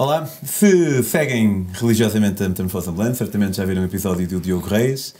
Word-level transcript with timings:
Olá, 0.00 0.24
se 0.24 1.02
seguem 1.02 1.66
religiosamente 1.74 2.42
a 2.42 2.48
Metamorfose 2.48 2.88
Ambulante, 2.88 3.18
certamente 3.18 3.58
já 3.58 3.66
viram 3.66 3.82
o 3.82 3.84
episódio 3.84 4.26
do 4.26 4.40
Diogo 4.40 4.66
Reis 4.66 5.14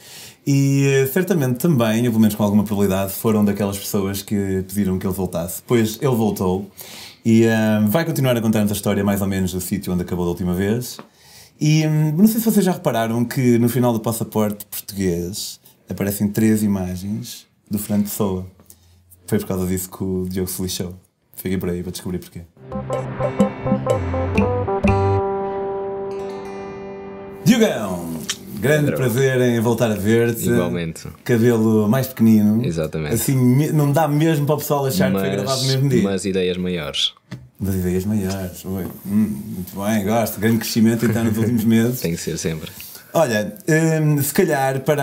e 0.47 0.87
eh, 0.87 1.07
certamente 1.07 1.59
também, 1.59 1.99
ou 1.99 2.05
pelo 2.05 2.21
menos 2.21 2.35
com 2.35 2.43
alguma 2.43 2.65
probabilidade, 2.65 3.13
foram 3.13 3.45
daquelas 3.45 3.79
pessoas 3.79 4.23
que 4.23 4.65
pediram 4.67 4.99
que 4.99 5.07
ele 5.07 5.13
voltasse. 5.13 5.61
Pois 5.67 5.99
ele 6.01 6.17
voltou 6.17 6.71
e 7.23 7.45
uh, 7.45 7.87
vai 7.89 8.07
continuar 8.07 8.35
a 8.39 8.41
contar-nos 8.41 8.73
a 8.73 8.75
história 8.75 9.05
mais 9.05 9.21
ou 9.21 9.27
menos 9.27 9.53
do 9.53 9.61
sítio 9.61 9.93
onde 9.93 10.01
acabou 10.01 10.25
da 10.25 10.31
última 10.31 10.55
vez. 10.55 10.97
E 11.61 11.87
um, 11.87 12.13
não 12.13 12.27
sei 12.27 12.41
se 12.41 12.51
vocês 12.51 12.65
já 12.65 12.73
repararam 12.73 13.23
que 13.23 13.59
no 13.59 13.69
final 13.69 13.93
do 13.93 14.01
passaporte 14.01 14.65
português 14.65 15.61
aparecem 15.91 16.27
três 16.27 16.63
imagens 16.63 17.47
do 17.71 17.79
Fernando 17.79 18.05
Pessoa. 18.05 18.47
Foi 19.27 19.39
por 19.39 19.47
causa 19.47 19.67
disso 19.67 19.91
que 19.91 20.03
o 20.03 20.27
Diogo 20.27 20.49
se 20.49 20.63
lixou. 20.63 20.95
Fiquei 21.37 21.59
por 21.59 21.69
aí 21.69 21.83
para 21.83 21.93
descobrir 21.93 22.19
porquê. 22.19 22.41
Diogão! 27.45 28.21
Grande 28.61 28.93
prazer 28.93 29.41
em 29.41 29.59
voltar 29.61 29.91
a 29.91 29.95
ver-te. 29.95 30.47
Igualmente. 30.47 31.09
Cabelo 31.25 31.89
mais 31.89 32.07
pequenino. 32.07 32.65
Exatamente. 32.65 33.15
Assim, 33.15 33.73
não 33.73 33.91
dá 33.91 34.07
mesmo 34.07 34.45
para 34.45 34.57
o 34.57 34.59
pessoal 34.59 34.85
achar 34.85 35.11
mas, 35.11 35.23
que 35.23 35.29
foi 35.29 35.37
gravado 35.37 35.63
no 35.63 35.69
mesmo 35.69 35.89
dia. 35.89 36.03
Mas 36.03 36.25
ideias 36.27 36.57
maiores. 36.59 37.15
Mas 37.59 37.75
ideias 37.75 38.05
maiores. 38.05 38.65
Oi. 38.65 38.85
Hum, 39.07 39.43
muito 39.55 39.81
bem, 39.83 40.05
gosto. 40.05 40.39
Grande 40.39 40.59
crescimento 40.59 41.07
então 41.07 41.25
nos 41.25 41.39
últimos 41.39 41.65
meses. 41.65 42.01
Tem 42.01 42.13
que 42.13 42.21
ser 42.21 42.37
sempre. 42.37 42.71
Olha, 43.15 43.55
hum, 44.03 44.23
se 44.23 44.35
calhar 44.35 44.81
para 44.81 45.03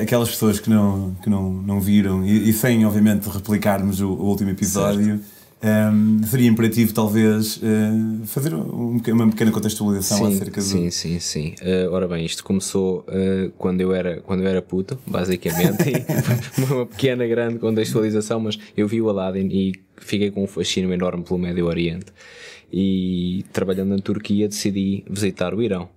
aquelas 0.00 0.28
pessoas 0.30 0.58
que 0.58 0.68
não, 0.68 1.16
que 1.22 1.30
não, 1.30 1.50
não 1.50 1.80
viram 1.80 2.24
e, 2.24 2.50
e 2.50 2.52
sem, 2.52 2.84
obviamente, 2.84 3.28
replicarmos 3.28 4.00
o, 4.00 4.08
o 4.08 4.24
último 4.26 4.50
episódio. 4.50 5.04
Certo 5.04 5.33
um, 5.64 6.22
seria 6.24 6.48
imperativo, 6.48 6.92
talvez, 6.92 7.56
uh, 7.56 8.26
fazer 8.26 8.52
um, 8.52 8.98
uma 8.98 9.30
pequena 9.30 9.50
contextualização 9.50 10.18
sim, 10.18 10.34
acerca 10.34 10.60
do. 10.60 10.66
Sim, 10.66 10.90
sim, 10.90 11.18
sim. 11.18 11.54
Uh, 11.62 11.90
ora 11.90 12.06
bem, 12.06 12.26
isto 12.26 12.44
começou 12.44 12.98
uh, 13.08 13.50
quando, 13.56 13.80
eu 13.80 13.94
era, 13.94 14.20
quando 14.20 14.42
eu 14.42 14.48
era 14.48 14.60
puto, 14.60 14.98
basicamente. 15.06 16.04
uma 16.70 16.84
pequena, 16.84 17.26
grande 17.26 17.58
contextualização, 17.58 18.40
mas 18.40 18.58
eu 18.76 18.86
vi 18.86 19.00
o 19.00 19.08
Aladdin 19.08 19.48
e 19.50 19.72
fiquei 19.96 20.30
com 20.30 20.44
um 20.44 20.46
fascínio 20.46 20.92
enorme 20.92 21.24
pelo 21.24 21.38
Médio 21.38 21.64
Oriente. 21.64 22.12
E 22.70 23.46
trabalhando 23.50 23.90
na 23.90 23.98
Turquia, 23.98 24.46
decidi 24.46 25.02
visitar 25.08 25.54
o 25.54 25.62
Irão. 25.62 25.88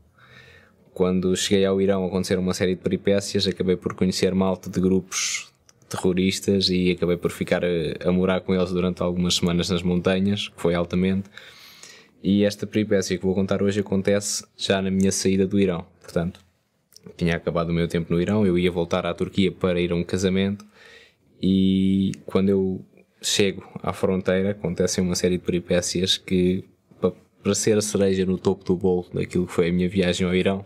Quando 0.94 1.36
cheguei 1.36 1.66
ao 1.66 1.82
Irão, 1.82 2.06
aconteceram 2.06 2.42
uma 2.42 2.54
série 2.54 2.76
de 2.76 2.82
peripécias, 2.82 3.46
acabei 3.46 3.76
por 3.76 3.94
conhecer 3.96 4.34
malta 4.34 4.70
de 4.70 4.80
grupos 4.80 5.52
terroristas 5.88 6.70
e 6.70 6.92
acabei 6.92 7.18
por 7.18 7.32
ficar 7.32 7.64
a, 7.64 7.68
a, 8.08 8.12
morar 8.12 8.42
com 8.42 8.54
eles 8.54 8.72
durante 8.72 9.02
algumas 9.02 9.36
semanas 9.36 9.70
nas 9.70 9.82
montanhas, 9.82 10.50
que 10.50 10.62
foi 10.62 10.76
altamente. 10.76 11.30
E 12.24 12.44
esta 12.44 12.66
peripécia 12.66 13.18
que 13.18 13.26
vou 13.26 13.36
contar 13.36 13.62
hoje 13.62 13.80
acontece 13.80 14.46
já 14.58 14.82
na 14.82 14.92
minha 14.92 15.12
saída 15.12 15.46
do 15.48 15.60
Irão. 15.60 15.86
Portanto, 16.02 16.40
tinha 17.16 17.36
acabado 17.36 17.70
o 17.70 17.74
meu 17.74 17.88
tempo 17.88 18.14
no 18.14 18.22
Irão, 18.22 18.46
eu 18.46 18.58
ia 18.58 18.72
voltar 18.72 19.06
à 19.06 19.14
Turquia 19.14 19.52
para 19.52 19.80
ir 19.80 19.92
a 19.92 19.96
um 19.96 20.04
casamento 20.04 20.66
e 21.42 22.12
quando 22.26 22.50
eu 22.50 22.86
chego 23.22 23.64
à 23.82 23.94
fronteira 23.94 24.52
acontecem 24.52 25.04
uma 25.04 25.16
série 25.16 25.38
de 25.38 25.44
peripécias 25.44 26.18
que 26.18 26.64
para 27.44 27.56
ser 27.56 27.78
a 27.78 27.82
cereja 27.82 28.26
no 28.26 28.38
topo 28.38 28.64
do 28.64 28.76
bolo 28.76 29.06
daquilo 29.14 29.46
que 29.48 29.54
foi 29.54 29.70
a 29.70 29.72
minha 29.72 29.88
viagem 29.88 30.28
ao 30.28 30.36
Irão 30.36 30.66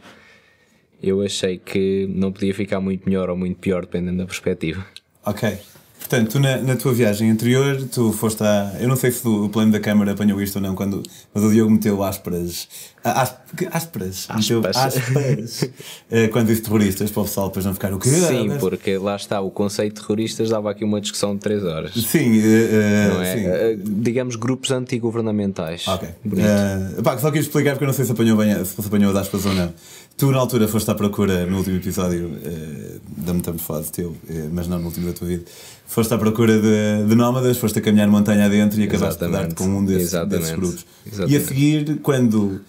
eu 1.02 1.22
achei 1.22 1.58
que 1.58 2.08
não 2.10 2.32
podia 2.32 2.54
ficar 2.54 2.80
muito 2.80 3.08
melhor 3.08 3.30
ou 3.30 3.38
muito 3.38 3.60
pior 3.60 3.82
dependendo 3.82 4.18
da 4.18 4.26
perspectiva 4.26 4.86
Ok. 5.26 5.60
Portanto, 6.00 6.32
tu 6.32 6.40
na, 6.40 6.58
na, 6.58 6.76
tua 6.76 6.94
viagem 6.94 7.30
anterior, 7.30 7.88
tu 7.92 8.12
foste 8.12 8.44
a. 8.44 8.76
Eu 8.80 8.88
não 8.88 8.96
sei 8.96 9.12
se 9.12 9.26
o 9.26 9.48
plano 9.50 9.72
da 9.72 9.80
câmara 9.80 10.12
apanhou 10.14 10.42
isto 10.42 10.56
ou 10.56 10.62
não, 10.62 10.76
quando, 10.76 11.04
mas 11.34 11.44
o 11.44 11.52
Diogo 11.52 11.72
meteu 11.72 12.04
ásperas. 12.04 12.68
Ásperas? 13.04 14.28
Ásperas. 14.30 15.70
Eh, 16.10 16.28
quando 16.28 16.48
disse 16.48 16.62
terroristas, 16.62 17.10
para 17.10 17.22
o 17.22 17.26
pessoal 17.26 17.48
depois 17.48 17.66
não 17.66 17.74
ficar 17.74 17.94
o 17.94 18.00
quê? 18.00 18.10
Sim, 18.10 18.58
porque 18.60 18.98
lá 18.98 19.16
está, 19.16 19.40
o 19.40 19.50
conceito 19.50 19.96
de 19.96 20.02
terroristas 20.02 20.50
dava 20.50 20.70
aqui 20.70 20.84
uma 20.84 21.00
discussão 21.00 21.36
de 21.36 21.42
3 21.42 21.64
horas. 21.64 21.94
Sim, 21.94 22.40
uh, 22.40 23.14
não 23.14 23.22
é? 23.22 23.36
Sim. 23.36 23.48
Uh, 23.48 24.02
digamos 24.02 24.36
grupos 24.36 24.72
antigovernamentais. 24.72 25.88
Ok. 25.88 26.10
Uh, 26.26 27.02
pá, 27.02 27.18
só 27.18 27.32
quis 27.32 27.46
explicar 27.46 27.72
porque 27.72 27.86
eu 27.86 27.88
não 27.88 27.94
sei 27.94 28.04
se 28.04 28.12
apanhou, 28.12 28.38
bem, 28.38 28.64
se 28.66 28.80
apanhou 28.80 29.12
as 29.12 29.18
aspas 29.18 29.46
ou 29.46 29.54
não. 29.54 29.74
Tu, 30.18 30.30
na 30.32 30.38
altura, 30.38 30.68
foste 30.68 30.92
à 30.92 30.96
procura, 30.96 31.46
no 31.46 31.58
último 31.58 31.78
episódio 31.78 32.28
uh, 32.28 33.02
da 33.18 33.34
Metamorfose 33.34 33.92
teu, 33.92 34.10
uh, 34.10 34.18
mas 34.52 34.68
não 34.68 34.80
no 34.80 34.88
último 34.88 35.08
da 35.08 35.14
tua 35.14 35.28
vida, 35.28 35.46
foste 35.88 36.14
à 36.14 36.18
procura 36.18 36.60
de, 36.60 37.08
de 37.08 37.16
nómadas, 37.16 37.58
foste 37.58 37.80
a 37.80 37.82
caminhar 37.82 38.08
montanha 38.08 38.46
adentro 38.46 38.80
e 38.82 38.84
acabaste 38.84 39.24
Exatamente. 39.24 39.50
de 39.50 39.56
dar-te 39.56 39.56
com 39.56 39.78
um 39.78 39.86
desses, 39.86 40.12
desses 40.28 40.52
grupos. 40.52 40.86
Exatamente. 41.06 41.34
E 41.34 41.38
a 41.38 41.42
seguir, 41.42 42.00
quando 42.02 42.62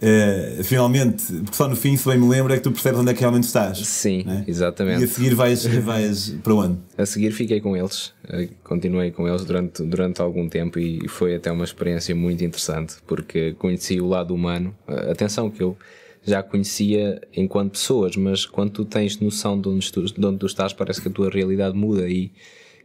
Uh, 0.00 0.64
finalmente, 0.64 1.30
porque 1.30 1.56
só 1.56 1.68
no 1.68 1.76
fim, 1.76 1.94
se 1.94 2.08
bem 2.08 2.18
me 2.18 2.26
lembro, 2.26 2.52
é 2.52 2.56
que 2.56 2.62
tu 2.62 2.72
percebes 2.72 2.98
onde 2.98 3.10
é 3.10 3.14
que 3.14 3.20
realmente 3.20 3.44
estás. 3.44 3.78
Sim, 3.78 4.24
né? 4.24 4.44
exatamente. 4.48 5.02
E 5.02 5.04
a 5.04 5.08
seguir 5.08 5.34
vais, 5.34 5.64
vais 5.84 6.30
para 6.42 6.54
onde? 6.54 6.78
A 6.96 7.04
seguir 7.04 7.32
fiquei 7.32 7.60
com 7.60 7.76
eles, 7.76 8.06
uh, 8.24 8.48
continuei 8.64 9.10
com 9.10 9.28
eles 9.28 9.44
durante, 9.44 9.82
durante 9.82 10.22
algum 10.22 10.48
tempo 10.48 10.78
e 10.78 11.06
foi 11.06 11.34
até 11.34 11.52
uma 11.52 11.64
experiência 11.64 12.14
muito 12.14 12.42
interessante, 12.42 12.94
porque 13.06 13.52
conheci 13.58 14.00
o 14.00 14.06
lado 14.06 14.34
humano. 14.34 14.74
Uh, 14.88 15.10
atenção, 15.10 15.50
que 15.50 15.62
eu 15.62 15.76
já 16.24 16.42
conhecia 16.42 17.20
enquanto 17.36 17.72
pessoas, 17.72 18.16
mas 18.16 18.46
quando 18.46 18.70
tu 18.70 18.84
tens 18.86 19.18
noção 19.20 19.60
de 19.60 19.68
onde 19.68 19.92
tu, 19.92 20.02
de 20.02 20.26
onde 20.26 20.38
tu 20.38 20.46
estás, 20.46 20.72
parece 20.72 21.00
que 21.00 21.08
a 21.08 21.10
tua 21.10 21.28
realidade 21.28 21.76
muda 21.76 22.08
e, 22.08 22.32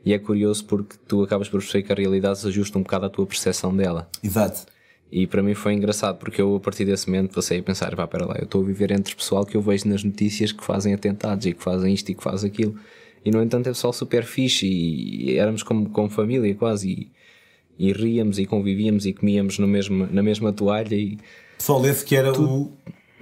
e 0.03 0.13
é 0.13 0.19
curioso 0.19 0.65
porque 0.65 0.97
tu 1.07 1.23
acabas 1.23 1.47
por 1.47 1.61
perceber 1.61 1.83
que 1.83 1.91
a 1.93 1.95
realidade 1.95 2.39
se 2.39 2.47
ajusta 2.47 2.77
um 2.77 2.81
bocado 2.81 3.05
à 3.05 3.09
tua 3.09 3.25
percepção 3.25 3.75
dela. 3.75 4.09
Exato. 4.21 4.74
E 5.11 5.27
para 5.27 5.41
mim 5.41 5.53
foi 5.53 5.73
engraçado 5.73 6.17
porque 6.17 6.41
eu 6.41 6.55
a 6.55 6.59
partir 6.59 6.85
desse 6.85 7.07
momento 7.07 7.33
passei 7.33 7.59
a 7.59 7.63
pensar, 7.63 7.95
pá, 7.95 8.07
pera 8.07 8.25
lá, 8.25 8.35
eu 8.37 8.45
estou 8.45 8.61
a 8.61 8.65
viver 8.65 8.91
entre 8.91 9.15
pessoal 9.15 9.45
que 9.45 9.55
eu 9.55 9.61
vejo 9.61 9.87
nas 9.87 10.03
notícias 10.03 10.51
que 10.51 10.63
fazem 10.63 10.93
atentados 10.93 11.45
e 11.45 11.53
que 11.53 11.63
fazem 11.63 11.93
isto 11.93 12.11
e 12.11 12.15
que 12.15 12.23
fazem 12.23 12.49
aquilo. 12.49 12.75
E 13.23 13.31
no 13.31 13.41
entanto 13.41 13.67
é 13.67 13.71
pessoal 13.71 13.93
super 13.93 14.23
fixe 14.23 14.67
e 14.67 15.37
éramos 15.37 15.63
como, 15.63 15.89
como 15.89 16.09
família 16.09 16.53
quase 16.55 17.11
e, 17.77 17.87
e 17.87 17.93
ríamos 17.93 18.39
e 18.39 18.45
convivíamos 18.45 19.05
e 19.05 19.13
comíamos 19.13 19.57
no 19.57 19.67
mesmo, 19.67 20.07
na 20.11 20.21
mesma 20.21 20.51
toalha 20.51 20.95
e... 20.95 21.17
Pessoal 21.57 21.85
esse 21.85 22.03
que 22.03 22.15
era 22.15 22.33
tu... 22.33 22.43
o 22.43 22.71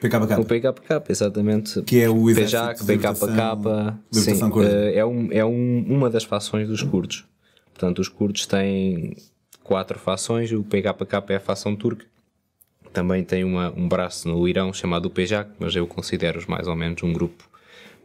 PKK. 0.01 0.41
O 0.41 0.45
PKK, 0.45 1.03
exatamente. 1.09 1.81
Que 1.83 2.01
é 2.01 2.09
o 2.09 2.29
exército 2.29 2.85
PKK, 2.85 3.15
sim, 4.11 4.39
eh, 4.61 4.95
é, 4.95 5.05
um, 5.05 5.29
é 5.31 5.45
um, 5.45 5.85
uma 5.87 6.09
das 6.09 6.25
fações 6.25 6.67
dos 6.67 6.83
curdos. 6.83 7.25
Portanto, 7.73 7.99
os 7.99 8.09
curdos 8.09 8.45
têm 8.45 9.15
quatro 9.63 9.97
fações, 9.97 10.51
o 10.51 10.63
PKK 10.63 11.23
é 11.29 11.35
a 11.35 11.39
fação 11.39 11.75
turca. 11.75 12.05
Também 12.91 13.23
tem 13.23 13.43
uma, 13.43 13.73
um 13.75 13.87
braço 13.87 14.27
no 14.27 14.47
Irão 14.47 14.71
chamado 14.71 15.09
PJAK, 15.09 15.51
mas 15.59 15.75
eu 15.75 15.87
considero-os 15.87 16.45
mais 16.45 16.67
ou 16.67 16.75
menos 16.75 17.01
um 17.01 17.11
grupo 17.11 17.49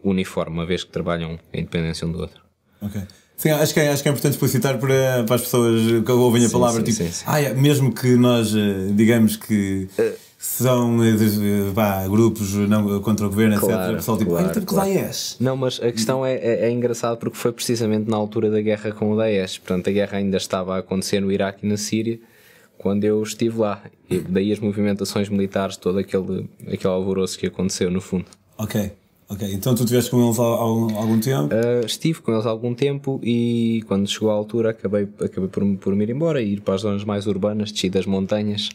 uniforme, 0.02 0.54
uma 0.54 0.64
vez 0.64 0.84
que 0.84 0.90
trabalham 0.90 1.38
a 1.52 1.58
independência 1.58 2.06
um 2.06 2.12
do 2.12 2.20
outro. 2.20 2.40
Ok. 2.80 3.02
Sim, 3.36 3.50
acho 3.50 3.72
que, 3.72 3.80
é, 3.80 3.88
acho 3.90 4.02
que 4.02 4.08
é 4.08 4.12
importante 4.12 4.32
explicitar 4.32 4.78
para, 4.78 5.22
para 5.24 5.36
as 5.36 5.42
pessoas 5.42 6.02
que 6.04 6.10
ouvem 6.10 6.44
a 6.44 6.50
palavra, 6.50 6.80
sim, 6.80 6.90
tipo, 6.90 7.04
sim, 7.04 7.12
sim. 7.12 7.24
Ah, 7.26 7.40
é, 7.40 7.54
mesmo 7.54 7.94
que 7.94 8.16
nós, 8.16 8.52
eh, 8.52 8.90
digamos 8.94 9.36
que. 9.36 9.88
Uh, 9.96 10.27
são 10.38 11.02
eh, 11.02 11.72
pá, 11.74 12.06
grupos 12.06 12.54
não, 12.54 13.00
contra 13.00 13.26
o 13.26 13.28
governo, 13.28 13.58
claro, 13.58 13.74
etc. 13.74 13.92
O 13.92 13.96
pessoal 13.96 14.18
tipo, 14.18 14.30
claro, 14.30 14.52
que 14.52 14.60
claro. 14.60 14.88
Daesh. 14.88 15.36
Não, 15.40 15.56
mas 15.56 15.80
a 15.82 15.90
questão 15.90 16.24
é, 16.24 16.34
é, 16.34 16.66
é, 16.66 16.70
engraçado 16.70 17.18
porque 17.18 17.36
foi 17.36 17.50
precisamente 17.50 18.08
na 18.08 18.16
altura 18.16 18.48
da 18.48 18.60
guerra 18.60 18.92
com 18.92 19.10
o 19.10 19.16
Daesh. 19.16 19.58
Portanto, 19.58 19.90
a 19.90 19.92
guerra 19.92 20.18
ainda 20.18 20.36
estava 20.36 20.76
a 20.76 20.78
acontecer 20.78 21.18
no 21.20 21.32
Iraque 21.32 21.66
e 21.66 21.68
na 21.68 21.76
Síria 21.76 22.20
quando 22.78 23.02
eu 23.02 23.20
estive 23.20 23.58
lá. 23.58 23.82
E 24.08 24.20
daí 24.20 24.52
as 24.52 24.60
movimentações 24.60 25.28
militares, 25.28 25.76
todo 25.76 25.98
aquele, 25.98 26.48
aquele 26.62 26.94
alvoroço 26.94 27.36
que 27.36 27.48
aconteceu 27.48 27.90
no 27.90 28.00
fundo. 28.00 28.26
Ok. 28.56 28.92
Ok, 29.30 29.46
então 29.52 29.74
tu 29.74 29.82
estiveste 29.82 30.10
com 30.10 30.24
eles 30.24 30.38
há, 30.38 30.42
há, 30.42 30.46
algum 30.46 31.20
tempo? 31.20 31.54
Uh, 31.54 31.84
estive 31.84 32.22
com 32.22 32.32
eles 32.32 32.46
há 32.46 32.48
algum 32.48 32.72
tempo 32.72 33.20
e 33.22 33.84
quando 33.86 34.08
chegou 34.08 34.30
a 34.30 34.34
altura 34.34 34.70
acabei, 34.70 35.06
acabei 35.20 35.48
por, 35.50 35.66
por 35.76 35.94
me 35.94 36.04
ir 36.04 36.10
embora 36.10 36.40
e 36.40 36.54
ir 36.54 36.60
para 36.62 36.74
as 36.74 36.80
zonas 36.80 37.04
mais 37.04 37.26
urbanas, 37.26 37.70
desci 37.70 37.90
das 37.90 38.06
montanhas 38.06 38.70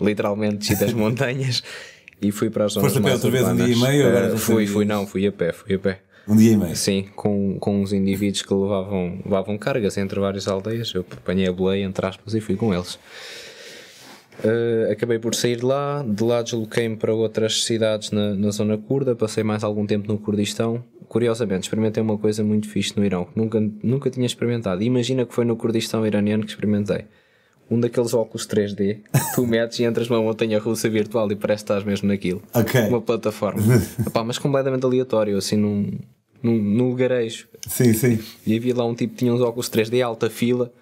literalmente 0.00 0.58
desci 0.58 0.76
das 0.76 0.92
montanhas 0.94 1.62
e 2.20 2.32
fui 2.32 2.50
para 2.50 2.64
as 2.64 2.72
zonas 2.72 2.92
Foste 2.92 3.04
a 3.04 3.08
pé 3.08 3.14
outra 3.14 3.30
vez 3.30 3.48
um 3.48 3.56
dia 3.56 3.74
e 3.74 3.76
meio? 3.76 4.08
Agora 4.08 4.34
uh, 4.34 4.38
fui, 4.38 4.66
fui, 4.66 4.84
não, 4.84 5.06
fui 5.06 5.26
a 5.26 5.32
pé, 5.32 5.52
fui 5.52 5.74
a 5.74 5.78
pé. 5.78 6.00
Um 6.26 6.36
dia 6.36 6.52
e 6.52 6.56
meio? 6.56 6.76
Sim, 6.76 7.08
com, 7.14 7.58
com 7.58 7.80
uns 7.80 7.92
indivíduos 7.92 8.42
que 8.42 8.52
levavam, 8.52 9.20
levavam 9.24 9.56
cargas 9.56 9.96
entre 9.96 10.18
várias 10.20 10.46
aldeias. 10.48 10.92
Eu 10.92 11.04
apanhei 11.10 11.48
a 11.48 11.52
boleia, 11.52 11.84
entre 11.84 12.04
aspas, 12.04 12.34
e 12.34 12.40
fui 12.40 12.56
com 12.56 12.74
eles. 12.74 12.98
Uh, 14.44 14.92
acabei 14.92 15.18
por 15.18 15.34
sair 15.34 15.56
de 15.56 15.64
lá, 15.64 16.04
de 16.06 16.22
lá 16.22 16.42
desloquei-me 16.42 16.96
para 16.96 17.12
outras 17.12 17.64
cidades 17.64 18.10
na, 18.10 18.34
na 18.34 18.50
zona 18.50 18.76
curda, 18.78 19.16
passei 19.16 19.42
mais 19.42 19.64
algum 19.64 19.86
tempo 19.86 20.06
no 20.06 20.18
Kurdistão. 20.18 20.84
Curiosamente, 21.08 21.62
experimentei 21.62 22.02
uma 22.02 22.18
coisa 22.18 22.44
muito 22.44 22.68
fixe 22.68 22.96
no 22.96 23.04
Irão, 23.04 23.24
que 23.24 23.36
nunca, 23.36 23.60
nunca 23.82 24.10
tinha 24.10 24.26
experimentado. 24.26 24.82
Imagina 24.82 25.24
que 25.24 25.34
foi 25.34 25.44
no 25.44 25.56
Kurdistão 25.56 26.06
iraniano 26.06 26.44
que 26.44 26.50
experimentei 26.50 27.06
um 27.70 27.78
daqueles 27.78 28.14
óculos 28.14 28.46
3D, 28.46 28.98
tu 29.34 29.46
metes 29.46 29.78
e 29.78 29.84
entras 29.84 30.08
numa 30.08 30.22
montanha 30.22 30.58
russa 30.58 30.88
virtual 30.88 31.30
e 31.30 31.36
parece 31.36 31.64
que 31.64 31.72
estás 31.72 31.84
mesmo 31.84 32.08
naquilo. 32.08 32.42
Ok. 32.54 32.80
Uma 32.82 33.00
plataforma. 33.00 33.60
Epá, 34.06 34.24
mas 34.24 34.38
completamente 34.38 34.84
aleatório, 34.84 35.36
assim 35.36 35.56
num, 35.56 35.98
num, 36.42 36.56
num 36.56 36.88
lugarejo. 36.88 37.46
Sim, 37.68 37.92
sim. 37.92 38.18
E 38.46 38.56
havia 38.56 38.74
lá 38.74 38.84
um 38.86 38.94
tipo 38.94 39.12
que 39.12 39.18
tinha 39.18 39.32
uns 39.32 39.40
óculos 39.40 39.68
3D 39.68 40.02
alta 40.02 40.30
fila, 40.30 40.72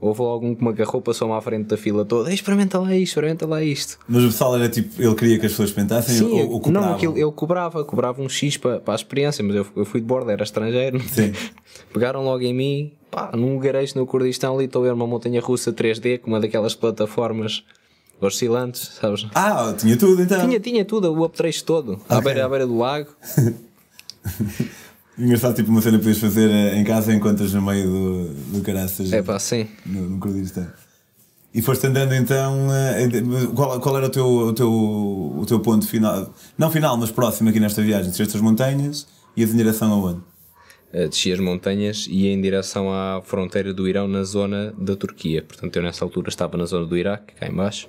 Houve 0.00 0.20
logo 0.20 0.46
um 0.46 0.54
que 0.54 0.62
me 0.62 0.68
agarrou, 0.70 1.00
passou-me 1.00 1.32
à 1.34 1.40
frente 1.40 1.66
da 1.66 1.76
fila 1.78 2.04
toda. 2.04 2.28
"Ei, 2.28 2.34
Experimenta 2.34 2.78
lá 2.78 2.94
isto, 2.94 3.12
experimenta 3.12 3.46
lá 3.46 3.62
isto. 3.62 3.98
Mas 4.06 4.22
o 4.22 4.26
pessoal 4.26 4.54
era 4.56 4.68
tipo, 4.68 5.00
ele 5.00 5.14
queria 5.14 5.38
que 5.38 5.46
as 5.46 5.52
pessoas 5.52 5.70
experimentassem 5.70 6.14
Sim, 6.16 6.24
ou, 6.24 6.50
ou 6.52 6.60
cobravam? 6.60 6.88
não, 6.90 6.96
aquilo, 6.96 7.16
eu 7.16 7.32
cobrava, 7.32 7.84
cobrava 7.84 8.20
um 8.20 8.28
X 8.28 8.56
para, 8.58 8.80
para 8.80 8.92
a 8.92 8.96
experiência, 8.96 9.42
mas 9.42 9.56
eu, 9.56 9.66
eu 9.74 9.84
fui 9.86 10.00
de 10.00 10.06
borda, 10.06 10.30
era 10.32 10.42
estrangeiro. 10.42 11.00
Sim. 11.08 11.32
Pegaram 11.92 12.22
logo 12.22 12.42
em 12.42 12.52
mim, 12.52 12.92
pá, 13.10 13.30
num 13.34 13.58
garejo 13.58 13.94
no 13.98 14.06
Kurdistão 14.06 14.54
ali, 14.56 14.66
estou 14.66 14.82
a 14.82 14.86
ver 14.86 14.92
uma 14.92 15.06
montanha 15.06 15.40
russa 15.40 15.72
3D 15.72 16.18
com 16.18 16.28
uma 16.30 16.40
daquelas 16.40 16.74
plataformas 16.74 17.62
oscilantes, 18.20 18.92
sabes? 19.00 19.26
Ah, 19.34 19.74
tinha 19.78 19.96
tudo 19.96 20.20
então. 20.22 20.40
Tinha, 20.40 20.60
tinha 20.60 20.84
tudo, 20.84 21.12
o 21.12 21.24
uptrace 21.24 21.64
todo, 21.64 22.00
à, 22.08 22.18
Ok. 22.18 22.24
beira, 22.24 22.44
à 22.44 22.48
beira 22.48 22.66
do 22.66 22.76
lago. 22.76 23.08
Engraçado, 25.18 25.54
tipo 25.54 25.70
uma 25.70 25.80
cena 25.80 25.96
que 25.98 26.04
podias 26.04 26.18
fazer 26.20 26.50
eh, 26.50 26.76
em 26.76 26.84
casa 26.84 27.12
enquanto 27.14 27.40
no 27.40 27.62
meio 27.62 27.86
do, 27.86 28.34
do 28.58 28.62
caraças 28.62 29.12
É 29.12 29.22
pá, 29.22 29.38
sim. 29.38 29.68
no, 29.86 30.10
no 30.10 30.18
Kurdistão. 30.18 30.66
E 31.54 31.62
foste 31.62 31.86
andando 31.86 32.12
então. 32.14 32.66
eh, 32.74 33.08
Qual, 33.54 33.80
qual 33.80 33.96
era 33.96 34.06
o 34.06 34.10
teu, 34.10 34.26
o, 34.26 34.52
teu, 34.52 34.68
o 34.72 35.44
teu 35.46 35.60
ponto 35.60 35.86
final? 35.86 36.34
Não 36.58 36.68
final, 36.70 36.96
mas 36.96 37.12
próximo 37.12 37.48
aqui 37.50 37.60
nesta 37.60 37.80
viagem. 37.80 38.10
Desceste 38.10 38.36
as 38.36 38.42
montanhas 38.42 39.06
e 39.36 39.40
ias 39.42 39.52
em 39.54 39.56
direção 39.56 39.92
aonde? 39.92 40.20
Eh, 40.92 41.06
Desci 41.06 41.32
as 41.32 41.38
montanhas 41.38 42.06
e 42.10 42.22
ia 42.24 42.32
em 42.32 42.40
direção 42.40 42.92
à 42.92 43.22
fronteira 43.22 43.72
do 43.72 43.86
Irão 43.88 44.08
na 44.08 44.24
zona 44.24 44.74
da 44.76 44.96
Turquia. 44.96 45.42
Portanto, 45.42 45.76
eu 45.76 45.82
nessa 45.84 46.04
altura 46.04 46.28
estava 46.28 46.56
na 46.56 46.64
zona 46.64 46.86
do 46.86 46.96
Iraque, 46.96 47.34
cá 47.34 47.46
em 47.46 47.54
baixo, 47.54 47.88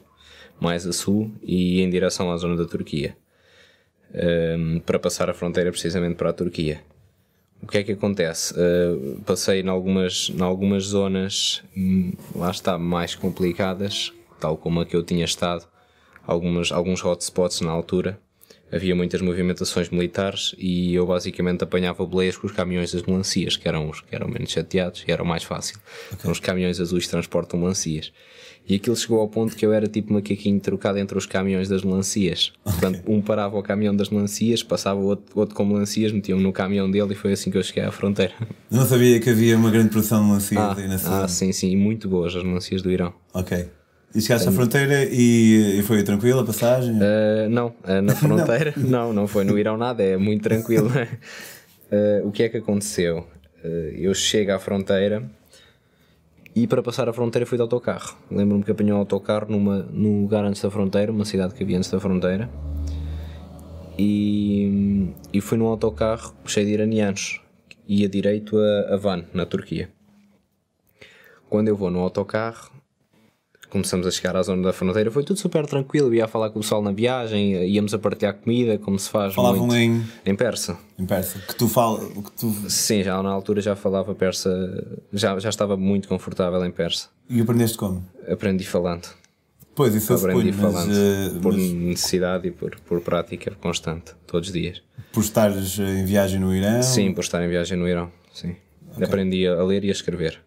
mais 0.62 0.86
a 0.86 0.94
sul, 0.94 1.32
e 1.42 1.78
ia 1.80 1.84
em 1.86 1.90
direção 1.90 2.32
à 2.32 2.38
zona 2.38 2.56
da 2.56 2.66
Turquia. 2.66 3.18
Ehm, 4.14 4.80
para 4.86 5.00
passar 5.00 5.28
a 5.28 5.34
fronteira 5.34 5.72
precisamente 5.72 6.16
para 6.16 6.30
a 6.30 6.34
Turquia. 6.34 6.82
O 7.66 7.68
que 7.68 7.80
é 7.80 7.84
que 7.84 7.94
acontece? 7.94 8.54
Uh, 8.54 9.20
passei 9.26 9.62
em 9.62 9.68
algumas, 9.68 10.30
em 10.30 10.40
algumas 10.40 10.84
zonas, 10.84 11.64
hum, 11.76 12.14
lá 12.36 12.52
está, 12.52 12.78
mais 12.78 13.16
complicadas, 13.16 14.14
tal 14.40 14.56
como 14.56 14.82
a 14.82 14.86
que 14.86 14.96
eu 14.96 15.02
tinha 15.02 15.26
estado, 15.26 15.66
algumas, 16.28 16.72
alguns 16.72 17.04
hotspots 17.04 17.62
na 17.62 17.72
altura. 17.72 18.20
Havia 18.72 18.96
muitas 18.96 19.22
movimentações 19.22 19.90
militares 19.90 20.56
e 20.58 20.94
eu 20.96 21.06
basicamente 21.06 21.64
apanhava 21.64 22.06
boleias 22.06 22.36
com 22.36 22.48
os 22.48 22.54
caminhões 22.54 22.92
das 22.92 23.04
melancias, 23.04 23.56
que 23.56 23.68
eram 23.68 23.90
os 23.90 24.02
que 24.02 24.14
eram 24.16 24.28
menos 24.28 24.52
chateados 24.52 25.04
e 25.08 25.12
eram 25.12 25.24
mais 25.24 25.44
fácil. 25.44 25.78
São 26.20 26.32
os 26.32 26.40
caminhões 26.40 26.80
azuis 26.82 27.08
transportam 27.08 27.60
melancias. 27.60 28.12
E 28.68 28.74
aquilo 28.76 28.96
chegou 28.96 29.20
ao 29.20 29.28
ponto 29.28 29.56
que 29.56 29.64
eu 29.64 29.72
era 29.72 29.88
tipo 29.88 30.12
macaquinho 30.12 30.60
trocado 30.60 30.98
entre 30.98 31.16
os 31.16 31.28
caminhões 31.28 31.70
das 31.70 31.84
melancias. 31.84 32.52
Portanto, 32.64 33.04
um 33.08 33.22
parava 33.22 33.56
o 33.56 33.62
caminhão 33.62 33.96
das 33.96 34.10
melancias, 34.10 34.64
passava 34.64 35.00
o 35.00 35.06
outro, 35.06 35.40
outro 35.40 35.54
com 35.56 35.64
melancias, 35.64 36.12
metiam 36.12 36.40
no 36.40 36.52
caminhão 36.52 36.90
dele 36.90 37.14
e 37.14 37.16
foi 37.16 37.34
assim 37.34 37.52
que 37.52 37.58
eu 37.60 37.64
cheguei 37.64 37.84
à 37.84 37.92
fronteira. 37.92 38.34
Eu 38.72 38.78
não 38.78 38.86
sabia 38.86 39.20
que 39.20 39.30
havia 39.30 39.56
uma 39.56 39.70
grande 39.70 39.90
produção 39.90 40.22
de 40.22 40.28
melancias 40.28 40.60
Ah, 40.60 40.76
aí 40.76 40.88
nessa 40.88 41.08
ah, 41.10 41.16
zona. 41.18 41.28
sim, 41.28 41.52
sim, 41.52 41.70
e 41.72 41.76
muito 41.76 42.10
boas 42.10 42.36
as 42.36 42.44
melancias 42.44 42.82
do 42.82 42.92
Irão. 42.92 43.14
Ok. 43.32 43.68
E 44.16 44.22
chegaste 44.22 44.48
à 44.48 44.52
fronteira 44.52 45.04
e, 45.04 45.80
e 45.80 45.84
foi 45.84 46.02
tranquila 46.02 46.42
a 46.42 46.46
passagem? 46.46 46.96
Uh, 46.96 47.50
não, 47.50 47.68
uh, 47.68 48.02
na 48.02 48.16
fronteira, 48.16 48.74
não. 48.80 49.12
não, 49.12 49.28
foi 49.28 49.44
no 49.44 49.60
Irão 49.60 49.76
nada, 49.76 50.02
é 50.02 50.16
muito 50.16 50.42
tranquilo. 50.44 50.90
Uh, 50.90 52.24
o 52.26 52.32
que 52.32 52.44
é 52.44 52.50
que 52.50 52.58
aconteceu? 52.58 53.28
Uh, 53.62 53.68
eu 53.94 54.14
chego 54.14 54.54
à 54.54 54.60
fronteira 54.60 55.30
e 56.56 56.66
para 56.66 56.82
passar 56.82 57.10
a 57.10 57.14
fronteira 57.14 57.46
fui 57.46 57.58
de 57.58 57.62
autocarro. 57.64 58.16
Lembro-me 58.32 58.64
que 58.64 58.72
apanhei 58.72 58.94
um 58.94 58.98
autocarro 58.98 59.52
numa, 59.52 59.80
num 59.92 60.22
lugar 60.22 60.46
antes 60.46 60.62
da 60.62 60.72
fronteira, 60.72 61.12
uma 61.12 61.26
cidade 61.26 61.54
que 61.54 61.64
havia 61.64 61.78
antes 61.78 61.92
da 61.92 62.00
fronteira, 62.00 62.50
e, 64.00 65.10
e 65.34 65.42
fui 65.42 65.58
num 65.58 65.66
autocarro 65.66 66.34
cheio 66.46 66.66
de 66.66 66.72
iranianos. 66.72 67.42
Ia 67.86 68.08
direito 68.08 68.58
a, 68.58 68.94
a 68.94 68.98
Van, 68.98 69.26
na 69.34 69.46
Turquia. 69.46 69.90
Quando 71.50 71.68
eu 71.68 71.76
vou 71.76 71.92
no 71.92 72.00
autocarro, 72.00 72.72
começamos 73.70 74.06
a 74.08 74.12
chegar 74.12 74.36
à 74.36 74.44
zona 74.44 74.64
da 74.64 74.74
fronteira, 74.74 75.10
foi 75.12 75.24
tudo 75.24 75.40
super 75.40 75.66
tranquilo. 75.66 76.14
Ia 76.14 76.26
a 76.26 76.28
falar 76.28 76.50
com 76.50 76.60
o 76.60 76.62
pessoal 76.62 76.82
na 76.82 76.92
viagem, 76.92 77.54
íamos 77.68 77.94
a 77.94 78.00
partilhar 78.00 78.34
comida, 78.36 78.78
como 78.78 78.98
se 79.00 79.10
faz 79.10 79.34
Falavam 79.34 79.68
muito 79.68 79.76
em, 79.76 80.04
em 80.26 80.36
persa. 80.36 80.78
em 80.98 81.06
persa. 81.06 81.40
Que 81.40 81.56
tu 81.56 81.68
fala, 81.68 82.00
que 82.00 82.32
tu... 82.32 82.52
Sim, 82.70 83.04
já 83.04 83.22
na 83.22 83.30
altura 83.30 83.62
já 83.62 83.76
falava 83.76 84.14
persa, 84.16 84.50
já, 85.12 85.38
já 85.40 85.50
estava 85.50 85.76
muito 85.78 86.08
confortável 86.08 86.64
em 86.66 86.72
persa. 86.72 87.10
E 87.30 87.42
aprendeste 87.42 87.78
como? 87.78 88.06
Aprendi 88.30 88.64
falando. 88.66 89.08
Pois, 89.74 89.94
isso 89.94 90.14
eu 90.14 90.18
Aprendi 90.18 90.54
suponho, 90.54 90.74
mas, 90.74 90.74
falando. 90.86 90.94
eh, 90.98 91.40
por 91.42 91.54
mas 91.54 91.72
necessidade 91.74 92.48
e 92.48 92.52
por, 92.52 92.80
por 92.88 93.02
prática 93.02 93.52
constante, 93.60 94.14
todos 94.26 94.48
os 94.48 94.54
dias. 94.54 94.82
por 95.12 95.20
estares 95.22 95.78
em 95.80 96.06
viagem 96.06 96.40
no 96.40 96.56
Irão. 96.56 96.82
Sim, 96.82 97.12
por 97.14 97.22
estar 97.22 97.44
em 97.44 97.50
viagem 97.50 97.78
no 97.78 97.86
Irão. 97.88 98.10
Sim. 98.34 98.56
Aprendi 99.02 99.46
a 99.46 99.62
ler 99.64 99.84
e 99.84 99.90
a 99.90 99.92
escrever. 99.92 100.40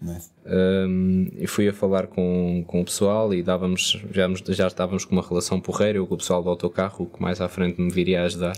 Nice. 0.00 0.30
Um, 0.46 1.28
e 1.36 1.46
fui 1.46 1.68
a 1.68 1.72
falar 1.72 2.06
com, 2.06 2.62
com 2.66 2.80
o 2.80 2.84
pessoal 2.84 3.34
e 3.34 3.42
dávamos, 3.42 4.00
já, 4.12 4.28
já 4.48 4.66
estávamos 4.68 5.04
com 5.04 5.12
uma 5.16 5.26
relação 5.26 5.60
porreira, 5.60 5.98
eu 5.98 6.06
com 6.06 6.14
o 6.14 6.18
pessoal 6.18 6.42
do 6.42 6.48
autocarro, 6.48 7.06
que 7.06 7.20
mais 7.20 7.40
à 7.40 7.48
frente 7.48 7.80
me 7.80 7.90
viria 7.90 8.22
a 8.22 8.24
ajudar. 8.26 8.56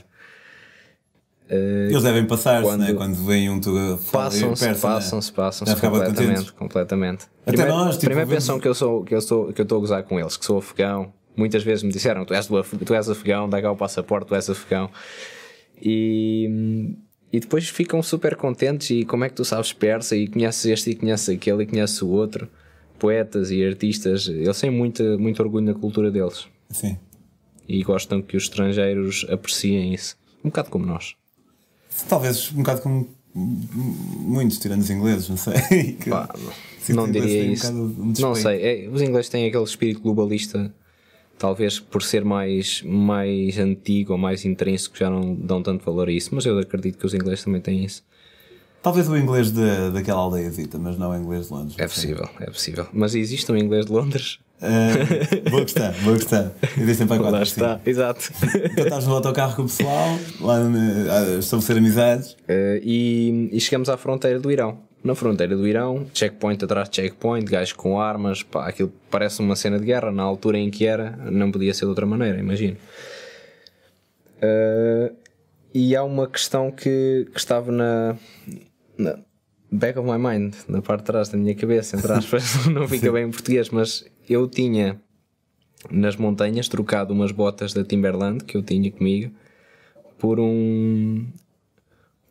Uh, 1.51 1.89
Eles 1.91 2.03
devem 2.05 2.27
passar-se, 2.27 2.63
Quando- 2.69 2.81
né? 2.83 2.93
Quando 2.95 3.15
vem 3.27 3.51
um 3.51 3.59
tu 3.59 3.73
Passam-se, 4.13 4.65
né? 4.69 4.75
passam-se, 4.75 5.33
passam-se 5.33 5.75
completamente, 5.77 6.17
contentes? 6.29 6.51
completamente. 6.51 7.25
Até 7.43 7.53
primeiro, 7.57 7.73
nós, 7.77 7.95
tipo, 7.97 8.07
primeiro 8.07 8.29
vemos- 8.29 8.45
pensam 8.45 8.61
que 8.61 8.69
eu 8.69 8.75
sou 8.75 9.03
que 9.03 9.15
eu 9.15 9.21
sou 9.21 9.53
que 9.53 9.61
eu 9.61 9.65
estou 9.65 9.79
a 9.79 9.81
gozar 9.81 10.03
com 10.05 10.21
eles, 10.21 10.37
que 10.37 10.45
sou 10.45 10.59
afegão. 10.59 11.13
Muitas 11.37 11.63
vezes 11.65 11.83
me 11.83 11.91
disseram, 11.91 12.25
tu 12.25 12.35
és, 12.35 12.47
do, 12.47 12.63
tu 12.63 12.95
és 12.95 13.09
afegão, 13.09 13.49
dá 13.49 13.61
cá 13.63 13.73
o 13.73 13.77
passaporte, 13.77 14.29
tu 14.29 14.35
és 14.37 14.49
afegão. 14.49 14.91
E, 15.83 16.95
e 17.33 17.39
depois 17.39 17.69
ficam 17.69 18.03
super 18.03 18.35
contentes 18.37 18.91
e 18.91 19.05
como 19.05 19.25
é 19.25 19.29
que 19.29 19.35
tu 19.37 19.45
sabes 19.45 19.73
persa 19.73 20.17
e 20.17 20.27
conheces 20.27 20.65
este 20.67 20.91
e 20.91 20.95
conheces 20.95 21.29
aquele 21.29 21.63
e 21.63 21.67
conheces 21.67 22.03
o 22.03 22.09
outro. 22.09 22.49
Poetas 22.99 23.51
e 23.51 23.65
artistas, 23.65 24.29
eles 24.29 24.61
têm 24.61 24.71
muito, 24.71 25.03
muito 25.19 25.41
orgulho 25.43 25.65
na 25.65 25.75
cultura 25.75 26.11
deles 26.11 26.47
Sim. 26.69 26.99
e 27.67 27.83
gostam 27.83 28.21
que 28.21 28.37
os 28.37 28.43
estrangeiros 28.43 29.25
apreciem 29.31 29.95
isso. 29.95 30.19
Um 30.45 30.51
bocado 30.51 30.69
como 30.69 30.85
nós. 30.85 31.15
Talvez 32.09 32.53
um 32.53 32.59
bocado 32.59 32.83
como 32.83 33.09
muitos, 33.35 34.59
tirando 34.59 34.81
os 34.81 34.91
ingleses, 34.91 35.29
não 35.29 35.37
sei. 35.37 35.55
Pá, 36.09 36.29
não 36.91 37.11
diria 37.11 37.45
um 37.45 37.53
isso. 37.53 37.73
bocado 37.73 38.03
um 38.03 38.13
não 38.19 38.35
sei, 38.35 38.63
é, 38.63 38.89
os 38.89 39.01
ingleses 39.01 39.31
têm 39.31 39.47
aquele 39.47 39.65
espírito 39.65 40.01
globalista, 40.01 40.75
talvez 41.41 41.81
por 41.81 42.03
ser 42.03 42.23
mais, 42.23 42.83
mais 42.83 43.59
antigo 43.59 44.13
ou 44.13 44.19
mais 44.19 44.45
intrínseco, 44.45 44.97
já 44.97 45.09
não 45.09 45.35
dão 45.35 45.63
tanto 45.63 45.83
valor 45.83 46.09
a 46.09 46.13
isso, 46.13 46.35
mas 46.35 46.45
eu 46.45 46.59
acredito 46.59 46.99
que 46.99 47.07
os 47.07 47.15
ingleses 47.15 47.43
também 47.43 47.63
têm 47.63 47.83
isso. 47.83 48.05
Talvez 48.83 49.09
o 49.09 49.17
inglês 49.17 49.51
da, 49.51 49.89
daquela 49.89 50.21
aldeiazita, 50.21 50.79
mas 50.79 50.99
não 50.99 51.11
o 51.11 51.17
inglês 51.17 51.49
de 51.49 51.55
Londres. 51.55 51.77
É 51.79 51.89
possível, 51.89 52.29
é 52.41 52.47
possível. 52.47 52.87
Mas 52.93 53.15
existe 53.15 53.51
um 53.51 53.57
inglês 53.57 53.87
de 53.87 53.93
Londres? 53.93 54.39
Boa 55.51 55.65
questão, 55.65 55.93
boa 56.05 56.17
questão. 56.17 56.53
Existem 56.79 57.07
para 57.07 57.17
quatro. 57.19 57.39
Lá 57.39 57.45
sim. 57.45 57.53
está, 57.53 57.81
exato. 57.87 58.31
Então 58.73 58.85
estás 58.85 59.07
no 59.07 59.15
autocarro 59.15 59.57
com 59.57 59.63
o 59.63 59.65
pessoal, 59.65 60.19
lá 60.41 60.59
a 60.59 61.39
estabelecer 61.39 61.77
amizades. 61.79 62.37
Eh, 62.47 62.81
e, 62.85 63.49
e 63.53 63.61
chegamos 63.61 63.89
à 63.89 63.97
fronteira 63.97 64.39
do 64.39 64.51
Irão. 64.51 64.79
Na 65.03 65.15
fronteira 65.15 65.57
do 65.57 65.67
Irão, 65.67 66.07
checkpoint 66.13 66.63
atrás 66.63 66.91
de 66.91 66.97
checkpoint, 66.97 67.51
gajos 67.51 67.73
com 67.73 67.99
armas, 67.99 68.43
pá, 68.43 68.69
aquilo 68.69 68.93
parece 69.11 69.41
uma 69.41 69.57
cena 69.57 69.79
de 69.79 69.87
guerra. 69.87 70.13
Na 70.13 70.23
altura 70.23 70.59
em 70.59 70.71
que 70.71 70.87
era, 70.87 71.17
não 71.31 71.51
podia 71.51 71.73
ser 71.73 71.87
de 71.87 71.89
outra 71.89 72.05
maneira, 72.05 72.39
imagino. 72.39 72.77
Eh, 74.43 75.13
e 75.73 75.97
há 75.97 76.05
uma 76.05 76.27
questão 76.27 76.71
que, 76.71 77.27
que 77.33 77.39
estava 77.39 77.73
na, 77.73 78.17
na 78.99 79.19
back 79.71 79.99
of 79.99 80.09
my 80.09 80.19
mind, 80.19 80.55
na 80.69 80.83
parte 80.83 81.01
de 81.01 81.07
trás 81.07 81.29
da 81.29 81.39
minha 81.39 81.55
cabeça, 81.55 81.97
entre 81.97 82.13
aspas, 82.13 82.67
não 82.69 82.89
fica 82.89 83.11
bem 83.13 83.27
em 83.27 83.31
português, 83.31 83.71
mas 83.71 84.05
eu 84.31 84.47
tinha 84.47 85.01
nas 85.91 86.15
montanhas 86.15 86.69
trocado 86.69 87.13
umas 87.13 87.33
botas 87.33 87.73
da 87.75 87.83
Timberland 87.83 88.45
que 88.45 88.57
eu 88.57 88.63
tinha 88.63 88.91
comigo 88.91 89.35
por 90.19 90.39
um 90.39 91.27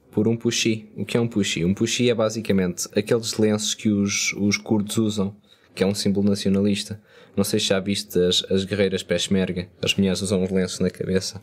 por 0.09 0.27
um 0.27 0.35
pushi. 0.35 0.89
O 0.95 1.05
que 1.05 1.17
é 1.17 1.19
um 1.19 1.27
pushi? 1.27 1.65
Um 1.65 1.73
pushi 1.73 2.09
é 2.09 2.15
basicamente 2.15 2.87
aqueles 2.95 3.37
lenços 3.37 3.75
que 3.75 3.89
os, 3.89 4.33
os 4.33 4.57
curdos 4.57 4.97
usam, 4.97 5.35
que 5.75 5.83
é 5.83 5.87
um 5.87 5.93
símbolo 5.93 6.27
nacionalista. 6.27 7.01
Não 7.35 7.43
sei 7.43 7.59
se 7.59 7.67
já 7.67 7.79
viste 7.79 8.17
as, 8.19 8.43
as 8.49 8.63
guerreiras 8.63 9.03
peshmerga. 9.03 9.67
As 9.83 9.93
mulheres 9.95 10.21
usam 10.21 10.43
os 10.43 10.49
lenços 10.49 10.79
na 10.79 10.89
cabeça 10.89 11.41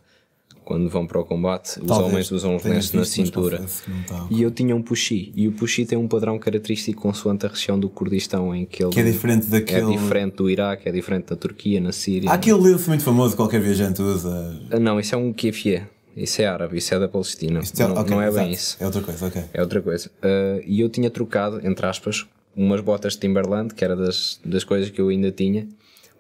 quando 0.67 0.89
vão 0.91 1.07
para 1.07 1.21
o 1.21 1.25
combate. 1.25 1.79
Os 1.81 1.87
Talvez 1.87 2.11
homens 2.11 2.31
usam 2.33 2.57
os 2.57 2.65
lenços 2.65 2.93
na 2.93 3.05
cintura. 3.05 3.65
está. 3.65 4.27
E 4.29 4.43
eu 4.43 4.51
tinha 4.51 4.75
um 4.75 4.83
pushi. 4.83 5.33
E 5.37 5.47
o 5.47 5.53
pushi 5.53 5.87
tem 5.87 5.97
um 5.97 6.09
padrão 6.09 6.37
característico 6.41 7.01
consoante 7.01 7.47
a 7.47 7.49
região 7.49 7.79
do 7.79 7.89
Kurdistão 7.89 8.53
em 8.53 8.67
que 8.67 8.83
ele 8.83 8.91
Que 8.93 8.99
é 9.01 9.05
diferente 9.05 9.47
é 9.47 9.51
daquele. 9.51 9.93
diferente 9.97 10.35
do 10.35 10.51
Iraque, 10.51 10.89
é 10.89 10.93
diferente 10.93 11.27
da 11.31 11.37
Turquia, 11.37 11.81
na 11.81 11.93
Síria. 11.93 12.29
Há 12.29 12.35
aquele 12.35 12.59
lenço 12.59 12.89
muito 12.91 13.05
famoso 13.05 13.31
que 13.31 13.37
qualquer 13.37 13.61
viajante 13.61 14.03
usa. 14.03 14.61
Ah, 14.71 14.79
Não, 14.81 14.99
isso 14.99 15.15
é 15.15 15.19
um 15.19 15.33
kefie. 15.33 15.83
Isso 16.17 16.43
é 16.43 16.47
árabe, 16.47 16.79
isso 16.79 16.93
é 16.93 16.99
da 16.99 17.07
Palestina. 17.09 17.61
É- 17.61 17.83
não, 17.87 17.95
ok, 17.95 18.11
não 18.11 18.21
é 18.23 18.27
exato. 18.29 18.45
bem 18.47 18.53
isso. 18.55 18.77
É 18.81 18.87
outra 18.87 19.03
coisa, 19.03 19.27
ok. 19.27 19.43
É 19.55 19.63
outra 19.63 19.81
coisa. 19.81 20.11
Ah, 20.21 20.61
e 20.67 20.81
eu 20.81 20.89
tinha 20.89 21.11
trocado, 21.11 21.61
entre 21.65 21.87
aspas, 21.87 22.27
umas 22.57 22.81
botas 22.81 23.13
de 23.13 23.21
Timberland, 23.21 23.73
que 23.73 23.85
era 23.85 23.95
das, 23.95 24.41
das 24.45 24.65
coisas 24.65 24.91
que 24.91 25.01
eu 25.01 25.11
ainda 25.11 25.31
tinha. 25.31 25.69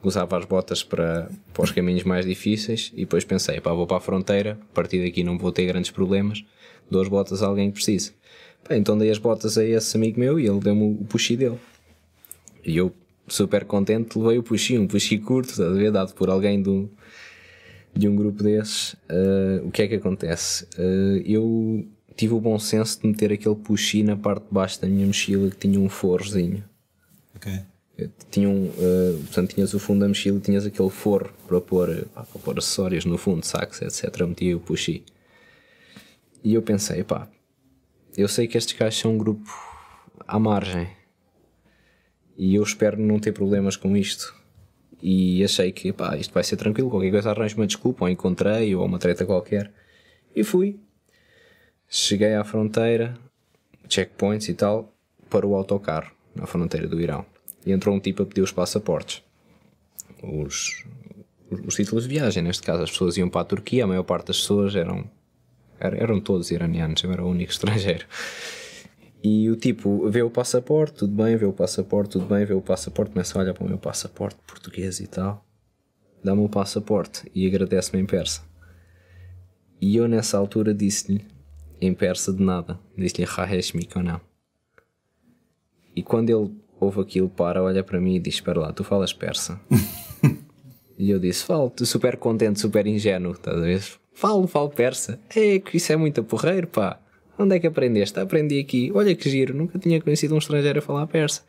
Usava 0.06 0.38
as 0.38 0.44
botas 0.44 0.84
para, 0.84 1.28
para 1.52 1.64
os 1.64 1.72
caminhos 1.72 2.04
mais 2.04 2.25
difíceis 2.25 2.92
e 2.94 3.00
depois 3.00 3.25
pensei, 3.25 3.60
pá, 3.60 3.72
vou 3.72 3.88
para 3.88 3.96
a 3.96 4.00
fronteira, 4.00 4.56
a 4.70 4.75
partir 4.75 5.02
daqui 5.04 5.25
não 5.25 5.36
vou 5.36 5.50
ter 5.50 5.66
grandes 5.66 5.90
problemas, 5.90 6.44
dou 6.88 7.02
as 7.02 7.08
botas 7.08 7.42
a 7.42 7.46
alguém 7.48 7.70
que 7.70 7.75
precise. 7.75 8.12
Pá, 8.62 8.76
então 8.76 8.96
dei 8.96 9.10
as 9.10 9.18
botas 9.18 9.58
a 9.58 9.64
esse 9.64 9.96
amigo 9.96 10.20
meu 10.20 10.38
e 10.38 10.46
ele 10.46 10.60
deu-me 10.60 11.00
o 11.00 11.04
puxi 11.06 11.36
dele. 11.36 11.58
E 12.64 12.76
eu, 12.76 12.94
super 13.26 13.64
contente, 13.64 14.16
levei 14.16 14.38
o 14.38 14.44
puxi, 14.44 14.78
um 14.78 14.86
puxi 14.86 15.18
curto, 15.18 15.60
a 15.60 15.70
ver, 15.70 15.90
dado 15.90 16.14
por 16.14 16.30
alguém 16.30 16.62
do, 16.62 16.88
de 17.92 18.06
um 18.06 18.14
grupo 18.14 18.44
desses. 18.44 18.92
Uh, 19.10 19.66
o 19.66 19.72
que 19.72 19.82
é 19.82 19.88
que 19.88 19.96
acontece? 19.96 20.68
Uh, 20.78 21.20
eu 21.25 21.84
tive 22.14 22.32
o 22.32 22.40
bom 22.40 22.60
senso 22.60 23.00
de 23.00 23.08
meter 23.08 23.32
aquele 23.32 23.56
puxi 23.56 24.04
na 24.04 24.16
parte 24.16 24.44
de 24.44 24.52
baixo 24.52 24.80
da 24.80 24.86
minha 24.86 25.04
mochila 25.04 25.50
que 25.50 25.56
tinha 25.56 25.80
um 25.80 25.88
forrozinho. 25.88 26.62
Ok. 27.34 27.52
Tinha 28.31 28.49
um, 28.49 28.67
uh, 28.67 29.19
portanto, 29.25 29.55
tinhas 29.55 29.73
o 29.73 29.79
fundo 29.79 30.00
da 30.00 30.09
mochila 30.09 30.38
tinhas 30.38 30.67
aquele 30.67 30.91
forro 30.91 31.31
para 31.47 31.61
pôr, 31.61 32.07
pá, 32.15 32.25
para 32.25 32.41
pôr 32.41 32.59
acessórios 32.59 33.07
no 33.07 33.17
fundo, 33.17 33.45
sacos, 33.45 33.81
etc. 33.81 34.21
Meti 34.23 34.55
o 34.55 34.61
puxi. 34.61 35.03
E 36.45 36.55
eu 36.55 36.62
pensei, 36.62 37.03
pá, 37.03 37.26
eu 38.17 38.29
sei 38.29 38.47
que 38.47 38.59
estes 38.59 38.76
gajos 38.76 39.00
são 39.00 39.15
um 39.15 39.19
grupo 39.19 39.50
à 40.29 40.38
margem 40.38 40.88
e 42.37 42.55
eu 42.55 42.62
espero 42.62 43.00
não 43.00 43.19
ter 43.19 43.33
problemas 43.33 43.76
com 43.76 43.97
isto. 43.97 44.35
E 45.03 45.43
achei 45.43 45.73
que, 45.73 45.93
pá, 45.93 46.17
isto 46.17 46.33
vai 46.33 46.45
ser 46.45 46.57
tranquilo, 46.57 46.91
qualquer 46.91 47.11
coisa 47.11 47.31
arranjo 47.31 47.57
uma 47.57 47.67
desculpa, 47.67 48.05
ou 48.05 48.11
encontrei, 48.11 48.75
ou 48.75 48.85
uma 48.85 48.99
treta 48.99 49.25
qualquer. 49.25 49.73
E 50.35 50.45
fui. 50.45 50.79
Cheguei 51.88 52.35
à 52.35 52.45
fronteira, 52.45 53.17
checkpoints 53.88 54.49
e 54.49 54.55
tal, 54.55 54.93
para 55.31 55.47
o 55.47 55.55
autocarro, 55.55 56.11
na 56.35 56.47
fronteira 56.47 56.87
do 56.87 57.00
Irão. 57.00 57.25
E 57.66 57.73
entrou 57.73 57.94
um 57.94 58.00
tipo 58.00 58.23
a 58.23 58.26
pedir 58.26 58.42
os 58.42 58.52
passaportes. 58.52 59.23
Os, 60.23 60.85
os 61.50 61.75
títulos 61.75 62.04
de 62.04 62.11
viagem, 62.11 62.42
neste 62.42 62.62
caso, 62.62 62.82
as 62.82 62.90
pessoas 62.90 63.16
iam 63.16 63.28
para 63.28 63.42
a 63.42 63.44
Turquia, 63.44 63.85
a 63.85 63.87
maior 63.87 64.04
parte 64.04 64.28
das 64.28 64.38
pessoas 64.38 64.75
eram, 64.75 65.04
eram 65.80 66.20
todos 66.20 66.50
iranianos, 66.50 67.02
eu 67.02 67.12
era 67.12 67.25
o 67.25 67.28
único 67.28 67.50
estrangeiro. 67.52 68.06
E 69.23 69.50
o 69.50 69.56
tipo 69.56 70.08
vê 70.08 70.23
o 70.23 70.30
passaporte, 70.30 70.99
tudo 70.99 71.12
bem, 71.12 71.37
vê 71.37 71.44
o 71.44 71.52
passaporte, 71.52 72.12
tudo 72.12 72.26
bem, 72.26 72.44
vê 72.44 72.54
o 72.54 72.61
passaporte, 72.61 73.11
começa 73.12 73.37
a 73.37 73.42
olhar 73.42 73.54
para 73.54 73.64
o 73.64 73.68
meu 73.68 73.78
passaporte 73.78 74.38
português 74.46 75.00
e 75.00 75.06
tal, 75.08 75.44
dá-me 76.23 76.44
o 76.44 76.49
passaporte 76.49 77.28
e 77.35 77.46
agradece-me 77.46 78.00
em 78.00 78.06
persa. 78.06 78.42
E 79.80 79.96
eu 79.96 80.06
nessa 80.06 80.38
altura 80.38 80.73
disse-lhe, 80.73 81.26
em 81.80 81.92
persa 81.92 82.32
de 82.32 82.42
nada, 82.42 82.78
disse-lhe 82.96 83.25
Rahesh 83.25 83.73
não. 84.02 84.20
E 85.94 86.02
quando 86.02 86.30
ele 86.30 86.54
ouve 86.80 87.00
aquilo, 87.00 87.28
para, 87.28 87.62
olha 87.62 87.83
para 87.83 88.00
mim 88.00 88.16
e 88.16 88.18
diz: 88.18 88.35
Espera 88.35 88.61
lá, 88.61 88.73
tu 88.73 88.85
falas 88.85 89.12
persa? 89.12 89.61
e 90.99 91.11
eu 91.11 91.18
disse: 91.18 91.45
Falo, 91.45 91.71
tu 91.71 91.85
super 91.87 92.16
contente, 92.16 92.61
super 92.61 92.87
ingênuo, 92.87 93.33
estás 93.33 93.56
a 93.56 93.61
ver? 93.61 93.83
Falo, 94.12 94.47
falo 94.47 94.71
persa. 94.71 95.21
É 95.35 95.59
que 95.59 95.76
isso 95.76 95.92
é 95.92 95.97
muito 95.97 96.25
porreiro, 96.25 96.66
pá. 96.66 96.99
Onde 97.38 97.56
é 97.56 97.61
que 97.61 97.66
aprendeste? 97.66 98.18
Aprendi 98.18 98.59
aqui. 98.59 98.90
Olha 98.95 99.14
que 99.14 99.28
giro, 99.28 99.54
nunca 99.54 99.78
tinha 99.78 100.00
conhecido 100.00 100.35
um 100.35 100.38
estrangeiro 100.38 100.78
a 100.78 100.83
falar 100.83 101.06
persa. 101.06 101.42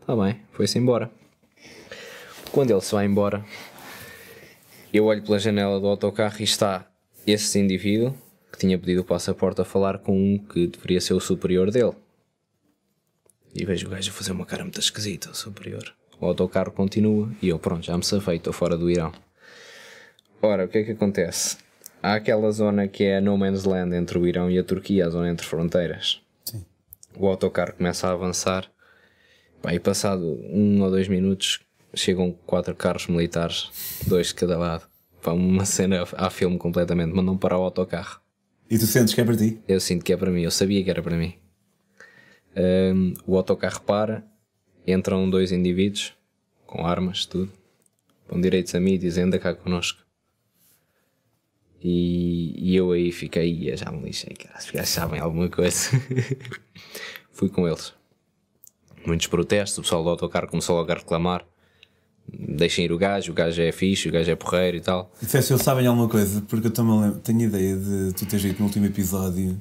Está 0.00 0.16
bem, 0.16 0.40
foi-se 0.52 0.78
embora. 0.78 1.10
Quando 2.50 2.70
ele 2.70 2.80
se 2.80 2.92
vai 2.94 3.04
embora, 3.04 3.44
eu 4.92 5.04
olho 5.04 5.22
pela 5.22 5.38
janela 5.38 5.78
do 5.78 5.86
autocarro 5.86 6.36
e 6.40 6.44
está 6.44 6.86
esse 7.26 7.58
indivíduo 7.58 8.14
que 8.50 8.58
tinha 8.58 8.78
pedido 8.78 9.02
o 9.02 9.04
passaporte 9.04 9.60
a 9.60 9.64
falar 9.64 9.98
com 9.98 10.16
um 10.16 10.38
que 10.38 10.68
deveria 10.68 11.00
ser 11.00 11.12
o 11.12 11.20
superior 11.20 11.70
dele. 11.70 11.92
E 13.58 13.64
vejo 13.64 13.86
o 13.86 13.90
gajo 13.90 14.10
a 14.10 14.12
fazer 14.12 14.32
uma 14.32 14.44
cara 14.44 14.62
muito 14.62 14.78
esquisita, 14.78 15.32
superior. 15.32 15.94
O 16.20 16.26
autocarro 16.26 16.70
continua 16.70 17.30
e 17.40 17.48
eu, 17.48 17.58
pronto, 17.58 17.86
já 17.86 17.96
me 17.96 18.04
safei, 18.04 18.36
estou 18.36 18.52
fora 18.52 18.76
do 18.76 18.90
Irão. 18.90 19.12
Ora, 20.42 20.66
o 20.66 20.68
que 20.68 20.78
é 20.78 20.84
que 20.84 20.92
acontece? 20.92 21.56
Há 22.02 22.14
aquela 22.14 22.50
zona 22.50 22.86
que 22.86 23.04
é 23.04 23.20
no 23.20 23.36
man's 23.36 23.64
land 23.64 23.96
entre 23.96 24.18
o 24.18 24.26
Irão 24.26 24.50
e 24.50 24.58
a 24.58 24.64
Turquia, 24.64 25.06
a 25.06 25.10
zona 25.10 25.30
entre 25.30 25.46
fronteiras. 25.46 26.20
Sim. 26.44 26.64
O 27.16 27.26
autocarro 27.26 27.72
começa 27.72 28.06
a 28.06 28.12
avançar. 28.12 28.70
Pá, 29.62 29.72
e 29.74 29.80
passado 29.80 30.38
um 30.50 30.82
ou 30.82 30.90
dois 30.90 31.08
minutos 31.08 31.60
chegam 31.94 32.32
quatro 32.44 32.74
carros 32.74 33.06
militares, 33.06 33.70
dois 34.06 34.28
de 34.28 34.34
cada 34.34 34.58
lado. 34.58 34.86
Pá, 35.22 35.32
uma 35.32 35.64
cena 35.64 36.04
a 36.12 36.28
filme 36.28 36.58
completamente, 36.58 37.14
mandam 37.14 37.38
parar 37.38 37.58
o 37.58 37.62
autocarro. 37.62 38.20
E 38.70 38.78
tu 38.78 38.86
sentes 38.86 39.14
que 39.14 39.20
é 39.20 39.24
para 39.24 39.36
ti? 39.36 39.58
Eu 39.66 39.80
sinto 39.80 40.04
que 40.04 40.12
é 40.12 40.16
para 40.16 40.30
mim, 40.30 40.42
eu 40.42 40.50
sabia 40.50 40.84
que 40.84 40.90
era 40.90 41.02
para 41.02 41.16
mim. 41.16 41.34
Um, 42.56 43.12
o 43.26 43.36
autocarro 43.36 43.82
para, 43.82 44.24
entram 44.86 45.28
dois 45.28 45.52
indivíduos 45.52 46.14
com 46.66 46.86
armas, 46.86 47.26
tudo, 47.26 47.52
vão 48.28 48.40
direitos 48.40 48.74
a 48.74 48.80
mim 48.80 48.98
dizem 48.98 49.24
anda 49.24 49.38
cá 49.38 49.54
connosco. 49.54 50.06
E, 51.82 52.54
e 52.56 52.74
eu 52.74 52.90
aí 52.92 53.12
fiquei, 53.12 53.76
já 53.76 53.92
me 53.92 54.06
lixei, 54.06 54.34
cara, 54.34 54.58
se 54.58 54.86
sabem 54.86 55.20
alguma 55.20 55.48
coisa. 55.48 55.90
Fui 57.30 57.48
com 57.48 57.68
eles. 57.68 57.92
Muitos 59.06 59.26
protestos, 59.26 59.78
o 59.78 59.82
pessoal 59.82 60.02
do 60.02 60.08
autocarro 60.08 60.48
começou 60.48 60.76
logo 60.76 60.90
a 60.90 60.94
reclamar. 60.96 61.46
Deixem 62.26 62.86
ir 62.86 62.92
o 62.92 62.98
gajo, 62.98 63.30
o 63.30 63.34
gajo 63.34 63.62
é 63.62 63.70
fixe, 63.70 64.08
o 64.08 64.12
gajo 64.12 64.30
é 64.30 64.34
porreiro 64.34 64.78
e 64.78 64.80
tal. 64.80 65.12
E 65.22 65.26
se 65.26 65.36
eles 65.36 65.62
sabem 65.62 65.86
alguma 65.86 66.08
coisa, 66.08 66.40
porque 66.48 66.66
eu 66.66 66.72
também 66.72 67.00
lembro, 67.00 67.20
tenho 67.20 67.42
ideia 67.42 67.76
de 67.76 68.14
tu 68.14 68.26
teres 68.26 68.42
dito 68.42 68.58
no 68.58 68.66
último 68.66 68.86
episódio 68.86 69.60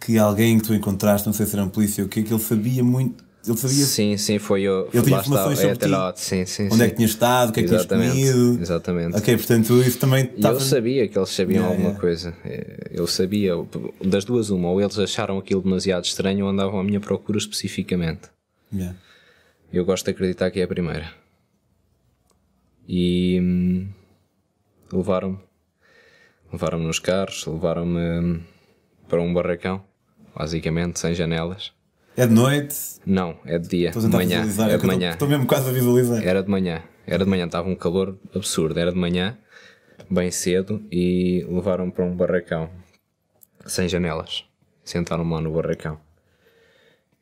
que 0.00 0.18
alguém 0.18 0.58
que 0.58 0.64
tu 0.64 0.74
encontraste, 0.74 1.26
não 1.26 1.32
sei 1.32 1.46
se 1.46 1.54
era 1.54 1.64
um 1.64 1.68
polícia 1.68 2.02
ou 2.02 2.06
o 2.06 2.10
que, 2.10 2.22
que 2.22 2.32
ele 2.32 2.42
sabia 2.42 2.82
muito. 2.84 3.24
Ele 3.46 3.56
sabia. 3.56 3.84
Sim, 3.84 4.16
sim, 4.16 4.38
foi 4.40 4.62
eu. 4.62 4.88
Ele 4.92 5.04
tinha 5.04 5.20
informações 5.20 5.58
sobre 5.60 5.76
ti, 5.76 5.88
sim, 6.16 6.44
sim, 6.46 6.64
onde 6.64 6.76
sim. 6.76 6.82
é 6.82 6.88
que 6.88 6.96
tinhas 6.96 7.10
estado, 7.12 7.50
o 7.50 7.52
que 7.52 7.60
é 7.60 7.62
que 7.62 7.68
tinhas 7.68 7.86
comido. 7.86 8.58
Exatamente. 8.60 9.16
Ok, 9.16 9.36
portanto 9.36 9.80
isso 9.82 9.98
também 9.98 10.30
eu 10.36 10.60
sabia 10.60 11.06
que 11.06 11.16
eles 11.16 11.30
sabiam 11.30 11.56
Yeah, 11.62 11.68
alguma 11.68 11.88
yeah. 11.90 12.00
coisa. 12.00 12.34
Eh, 12.44 12.90
Eu 12.90 13.06
sabia, 13.06 13.52
das 14.04 14.24
duas, 14.24 14.50
uma, 14.50 14.68
ou 14.68 14.80
eles 14.80 14.98
acharam 14.98 15.38
aquilo 15.38 15.62
demasiado 15.62 16.04
estranho 16.04 16.44
ou 16.44 16.50
andavam 16.50 16.80
à 16.80 16.84
minha 16.84 16.98
procura 16.98 17.38
especificamente. 17.38 18.22
Yeah. 18.74 18.96
Eu 19.72 19.84
gosto 19.84 20.04
de 20.06 20.10
acreditar 20.10 20.50
que 20.50 20.58
é 20.58 20.64
a 20.64 20.68
primeira. 20.68 21.12
E 22.88 23.38
hum, 23.40 23.88
levaram-me. 24.92 25.38
Levaram-me 26.52 26.86
nos 26.86 26.98
carros, 26.98 27.44
levaram-me 27.46 28.00
hum, 28.00 28.40
para 29.08 29.20
um 29.20 29.32
barracão, 29.32 29.82
basicamente, 30.34 30.98
sem 30.98 31.14
janelas. 31.14 31.72
É 32.16 32.26
de 32.26 32.32
noite, 32.32 32.74
Não, 33.04 33.38
é 33.44 33.58
de 33.58 33.68
dia, 33.68 33.88
estou 33.88 34.02
a 34.02 34.06
de 34.06 34.12
manhã. 34.12 34.38
visualizar, 34.42 34.70
É 34.70 34.74
é 34.74 34.78
de 34.78 34.86
manhã. 34.86 35.10
estou- 35.10 35.28
mesmo 35.28 35.46
quase 35.46 35.68
a 35.68 35.72
visualizar. 35.72 36.24
Era 36.26 36.42
de 36.42 36.48
manhã. 36.48 36.82
Era 37.06 37.24
de 37.24 37.30
manhã, 37.30 37.44
estava 37.46 37.68
um 37.68 37.76
calor 37.76 38.18
absurdo. 38.34 38.78
Era 38.80 38.90
de 38.90 38.98
manhã, 38.98 39.36
bem 40.10 40.30
cedo, 40.30 40.82
e 40.90 41.44
levaram-me 41.48 41.92
para 41.92 42.04
um 42.04 42.16
barracão 42.16 42.70
sem 43.66 43.88
janelas. 43.88 44.44
Sentaram-me 44.82 45.32
lá 45.32 45.40
no 45.40 45.52
barracão. 45.52 46.00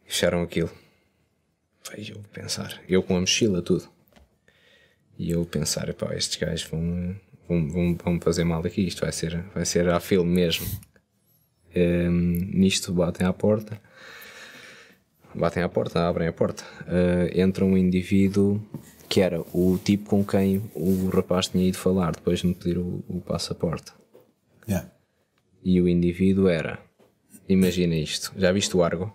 Fecharam 0.06 0.42
aquilo. 0.42 0.70
Foi 1.82 2.04
eu 2.08 2.20
pensar. 2.32 2.80
Eu 2.88 3.02
com 3.02 3.16
a 3.16 3.20
mochila, 3.20 3.60
tudo. 3.62 3.88
E 5.18 5.30
eu 5.30 5.44
pensar, 5.44 5.92
pá, 5.94 6.14
estes 6.14 6.36
gajos 6.38 6.64
vão, 6.68 7.16
vão, 7.48 7.68
vão, 7.68 7.96
vão 7.96 8.20
fazer 8.20 8.44
mal 8.44 8.64
aqui. 8.64 8.86
Isto 8.86 9.02
vai 9.02 9.12
ser, 9.12 9.42
vai 9.54 9.64
ser 9.64 9.88
a 9.88 9.98
filme 10.00 10.32
mesmo. 10.32 10.66
Ehm, 11.74 12.50
nisto 12.52 12.92
batem 12.92 13.26
à 13.26 13.32
porta. 13.32 13.80
Batem 15.34 15.62
à 15.62 15.68
porta, 15.68 16.08
abrem 16.08 16.28
a 16.28 16.32
porta. 16.32 16.64
Eh, 16.86 17.40
entra 17.40 17.64
um 17.64 17.76
indivíduo 17.76 18.60
que 19.08 19.20
era 19.20 19.40
o 19.52 19.78
tipo 19.82 20.08
com 20.08 20.24
quem 20.24 20.62
o 20.74 21.08
rapaz 21.08 21.48
tinha 21.48 21.66
ido 21.66 21.76
falar 21.76 22.12
depois 22.12 22.40
de 22.40 22.46
me 22.46 22.54
pedir 22.54 22.78
o, 22.78 23.04
o 23.08 23.20
passaporte. 23.20 23.92
Yeah. 24.68 24.90
E 25.62 25.80
o 25.80 25.88
indivíduo 25.88 26.48
era. 26.48 26.78
Imagina 27.48 27.94
isto. 27.96 28.32
Já 28.36 28.52
viste 28.52 28.76
o 28.76 28.82
Argo? 28.82 29.12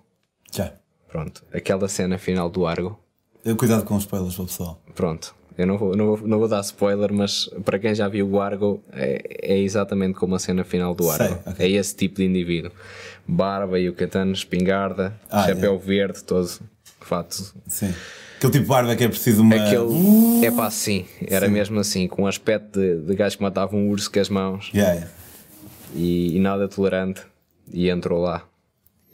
Já. 0.54 0.74
Pronto. 1.08 1.44
Aquela 1.54 1.88
cena 1.88 2.18
final 2.18 2.50
do 2.50 2.66
Argo. 2.66 3.00
Cuidado 3.58 3.84
com 3.84 3.96
os 3.96 4.04
spoilers 4.04 4.36
pessoal. 4.36 4.82
Pronto. 4.94 5.34
Eu 5.60 5.68
não 5.68 5.78
vou, 5.78 5.96
não, 5.96 6.06
vou, 6.16 6.28
não 6.28 6.40
vou 6.40 6.48
dar 6.48 6.62
spoiler, 6.62 7.12
mas 7.14 7.50
para 7.66 7.78
quem 7.78 7.94
já 7.94 8.08
viu 8.08 8.28
o 8.30 8.40
Argo, 8.40 8.82
é, 8.94 9.54
é 9.54 9.58
exatamente 9.60 10.14
como 10.18 10.34
a 10.36 10.40
cena 10.40 10.64
final 10.64 10.96
do 10.96 11.04
Sei, 11.04 11.26
Argo. 11.28 11.42
ok. 11.46 11.66
É 11.66 11.70
esse 11.78 11.96
tipo 11.96 12.16
de 12.16 12.26
indivíduo. 12.26 12.72
Barba 13.28 13.78
e 13.80 13.90
o 13.90 13.94
catano, 13.94 14.32
espingarda, 14.32 15.14
Ah, 15.30 15.46
chapéu 15.48 15.78
verde, 15.78 16.24
todo. 16.24 16.50
Fato. 17.02 17.54
Sim. 17.68 17.94
Aquele 18.38 18.52
tipo 18.54 18.64
de 18.64 18.70
barba 18.70 18.96
que 18.96 19.04
é 19.04 19.08
preciso 19.10 19.42
uma. 19.42 19.56
Aquele. 19.56 20.46
É 20.46 20.52
pá, 20.52 20.68
assim. 20.68 21.06
Era 21.28 21.50
mesmo 21.50 21.78
assim, 21.80 22.08
com 22.08 22.24
um 22.24 22.28
aspecto 22.28 22.80
de, 22.80 23.02
de 23.02 23.16
gajo 23.16 23.36
que 23.38 23.44
matava 23.44 23.76
um 23.76 23.90
urso 23.90 24.10
com 24.12 24.20
as 24.20 24.30
mãos 24.30 24.72
Yeah, 24.74 24.94
yeah. 24.94 25.12
e, 25.94 26.36
e 26.38 26.40
nada 26.40 26.68
tolerante. 26.70 27.22
E 27.72 27.90
entrou 27.90 28.22
lá 28.22 28.44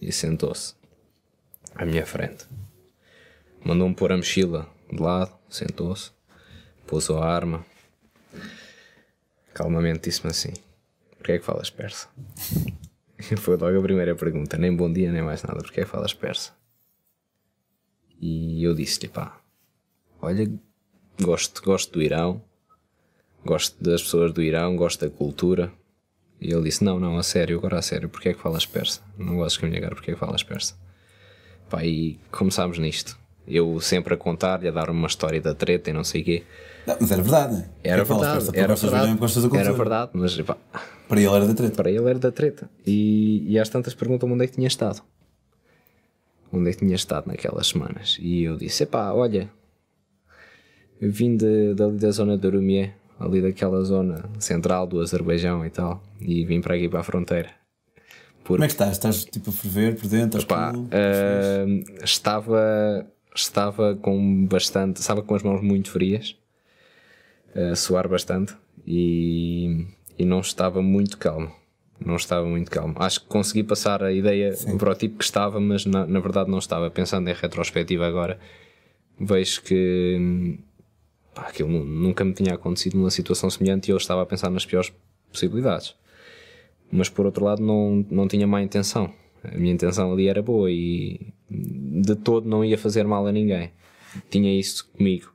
e 0.02 0.12
sentou-se 0.12 0.74
à 1.74 1.84
minha 1.86 2.06
frente. 2.06 2.46
Mandou-me 3.64 3.96
pôr 3.96 4.12
a 4.12 4.18
mochila 4.18 4.68
de 4.92 5.02
lado, 5.02 5.32
sentou-se, 5.50 6.12
pousou 6.86 7.20
a 7.20 7.28
arma. 7.28 7.66
Calmamente 9.54 10.10
disse-me 10.10 10.32
assim: 10.32 10.54
Porquê 11.18 11.34
é 11.34 11.40
que 11.40 11.46
falas 11.46 11.70
persa? 11.70 12.08
Foi 13.38 13.58
logo 13.58 13.80
a 13.80 13.82
primeira 13.82 14.16
pergunta, 14.16 14.58
nem 14.58 14.76
bom 14.76 14.92
dia 14.92 15.12
nem 15.12 15.22
mais 15.22 15.42
nada, 15.44 15.62
porquê 15.62 15.82
é 15.82 15.84
que 15.84 15.90
falas 15.90 16.14
persa? 16.14 16.52
E 18.20 18.64
eu 18.64 18.74
disse-lhe: 18.74 19.08
pá, 19.08 19.40
olha, 20.22 20.52
gosto, 21.22 21.62
gosto 21.64 21.94
do 21.94 22.02
Irão, 22.02 22.42
gosto 23.44 23.82
das 23.84 24.02
pessoas 24.04 24.34
do 24.34 24.42
Irão, 24.42 24.76
gosto 24.76 25.08
da 25.08 25.16
cultura. 25.16 25.72
E 26.40 26.52
ele 26.52 26.64
disse: 26.64 26.84
Não, 26.84 27.00
não, 27.00 27.18
a 27.18 27.24
sério, 27.24 27.58
agora 27.58 27.80
a 27.80 27.82
sério, 27.82 28.10
porque 28.10 28.30
é 28.30 28.34
que 28.34 28.42
falas 28.42 28.66
persa? 28.66 29.02
Não 29.18 29.38
gostas 29.38 29.58
que 29.58 29.66
me 29.66 29.72
negar, 29.72 29.96
porque 29.96 30.12
é 30.12 30.14
que 30.14 30.20
falas 30.20 30.44
persa? 30.44 30.76
Pá, 31.70 31.84
e 31.84 32.20
começámos 32.32 32.78
nisto. 32.78 33.18
Eu 33.48 33.80
sempre 33.80 34.14
a 34.14 34.18
contar-lhe, 34.18 34.68
a 34.68 34.72
dar 34.72 34.90
uma 34.90 35.08
história 35.08 35.40
da 35.40 35.54
treta 35.54 35.90
e 35.90 35.94
não 35.94 36.04
sei 36.04 36.22
o 36.22 36.26
quê. 36.26 36.44
Não, 36.88 36.98
mas 37.00 37.12
era 37.12 37.22
verdade. 37.22 37.66
Era 37.84 38.04
verdade, 38.04 38.50
era 38.54 38.76
verdade, 38.76 39.58
era 39.58 39.74
verdade, 39.74 40.12
mas 40.14 40.38
epá, 40.38 40.58
Para 41.08 41.20
ele 41.22 41.30
era 41.36 41.46
da 41.48 41.54
treta. 41.54 41.76
para 41.76 41.92
ele 41.92 42.10
era 42.10 42.20
da 42.20 42.32
treta. 42.32 42.70
E, 42.86 43.44
e 43.52 43.60
às 43.60 43.70
tantas 43.70 43.94
perguntam 43.94 44.32
onde 44.32 44.44
é 44.44 44.48
que 44.48 44.54
tinha 44.54 44.68
estado. 44.68 45.02
Onde 46.52 46.70
é 46.70 46.74
que 46.74 46.80
tinha 46.80 46.96
estado 46.96 47.28
naquelas 47.28 47.68
semanas. 47.68 48.18
E 48.20 48.44
eu 48.44 48.56
disse: 48.58 48.84
epá, 48.84 49.12
olha, 49.12 49.50
eu 51.02 51.12
vim 51.12 51.36
de, 51.36 51.74
dali 51.74 51.98
da 51.98 52.12
zona 52.12 52.38
de 52.38 52.48
Urumie, 52.48 52.92
ali 53.20 53.42
daquela 53.42 53.84
zona 53.84 54.30
central 54.40 54.88
do 54.88 55.00
Azerbaijão 55.02 55.66
e 55.66 55.70
tal, 55.70 56.02
e 56.22 56.46
vim 56.46 56.62
para 56.62 56.76
aqui 56.76 56.88
para 56.88 57.00
a 57.00 57.04
fronteira. 57.04 57.50
Como 58.46 58.64
é 58.64 58.68
que 58.68 58.74
estás? 58.74 58.92
Estás 58.92 59.26
tipo 59.26 59.50
a 59.50 59.54
ferver 59.54 59.96
por 59.96 60.08
dentro? 60.08 60.40
Estás 60.40 60.46
Pá, 60.46 60.72
cool? 60.72 60.88
ah, 60.92 62.04
estava, 62.04 63.08
estava 63.36 63.96
com 63.96 64.46
bastante, 64.46 64.98
estava 64.98 65.22
com 65.22 65.36
as 65.36 65.44
mãos 65.44 65.62
muito 65.62 65.92
frias, 65.92 66.36
a 67.72 67.76
suar 67.76 68.08
bastante 68.08 68.56
e, 68.86 69.86
e 70.18 70.26
não 70.26 70.40
estava 70.40 70.82
muito 70.82 71.18
calmo. 71.18 71.52
Não 72.00 72.18
estava 72.18 72.46
muito 72.46 72.70
calmo. 72.70 72.94
Acho 72.98 73.22
que 73.22 73.28
consegui 73.28 73.64
passar 73.64 74.04
a 74.04 74.12
ideia 74.12 74.54
para 74.78 74.92
o 74.92 74.96
tipo 74.96 75.18
que 75.18 75.24
estava, 75.24 75.62
mas 75.62 75.86
na, 75.86 76.06
na 76.06 76.20
verdade 76.20 76.52
não 76.52 76.60
estava. 76.60 76.92
Pensando 76.92 77.30
em 77.30 77.34
retrospectiva 77.34 78.06
agora, 78.06 78.38
vejo 79.18 79.62
que 79.62 80.60
pá, 81.34 81.44
aquilo 81.44 81.70
nu- 81.70 81.86
nunca 81.86 82.26
me 82.26 82.34
tinha 82.34 82.56
acontecido 82.56 82.98
numa 82.98 83.10
situação 83.10 83.50
semelhante 83.50 83.88
e 83.90 83.92
eu 83.92 83.98
estava 83.98 84.22
a 84.22 84.26
pensar 84.26 84.50
nas 84.50 84.66
piores 84.66 84.92
possibilidades 85.32 85.96
mas 86.92 87.10
por 87.10 87.26
outro 87.26 87.44
lado 87.44 87.62
não, 87.62 88.06
não 88.10 88.28
tinha 88.28 88.48
má 88.48 88.62
intenção. 88.62 89.12
A 89.54 89.58
minha 89.58 89.74
intenção 89.74 90.12
ali 90.12 90.28
era 90.28 90.42
boa 90.42 90.72
e 90.72 91.34
de 91.50 92.16
todo 92.16 92.48
não 92.48 92.64
ia 92.64 92.78
fazer 92.78 93.06
mal 93.06 93.26
a 93.28 93.32
ninguém. 93.32 93.72
Tinha 94.30 94.58
isso 94.58 94.90
comigo. 94.90 95.34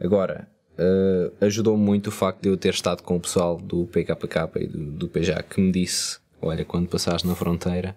Agora, 0.00 0.48
eh, 0.78 1.32
ajudou-me 1.40 1.82
muito 1.82 2.08
o 2.08 2.10
facto 2.10 2.42
de 2.42 2.48
eu 2.48 2.56
ter 2.56 2.74
estado 2.74 3.02
com 3.02 3.16
o 3.16 3.20
pessoal 3.20 3.56
do 3.56 3.86
PKK 3.86 4.50
e 4.56 4.66
do, 4.66 4.78
do 4.92 5.08
PJ 5.08 5.42
que 5.44 5.60
me 5.60 5.72
disse: 5.72 6.18
Olha, 6.40 6.64
quando 6.64 6.88
passaste 6.88 7.26
na 7.26 7.34
fronteira, 7.34 7.96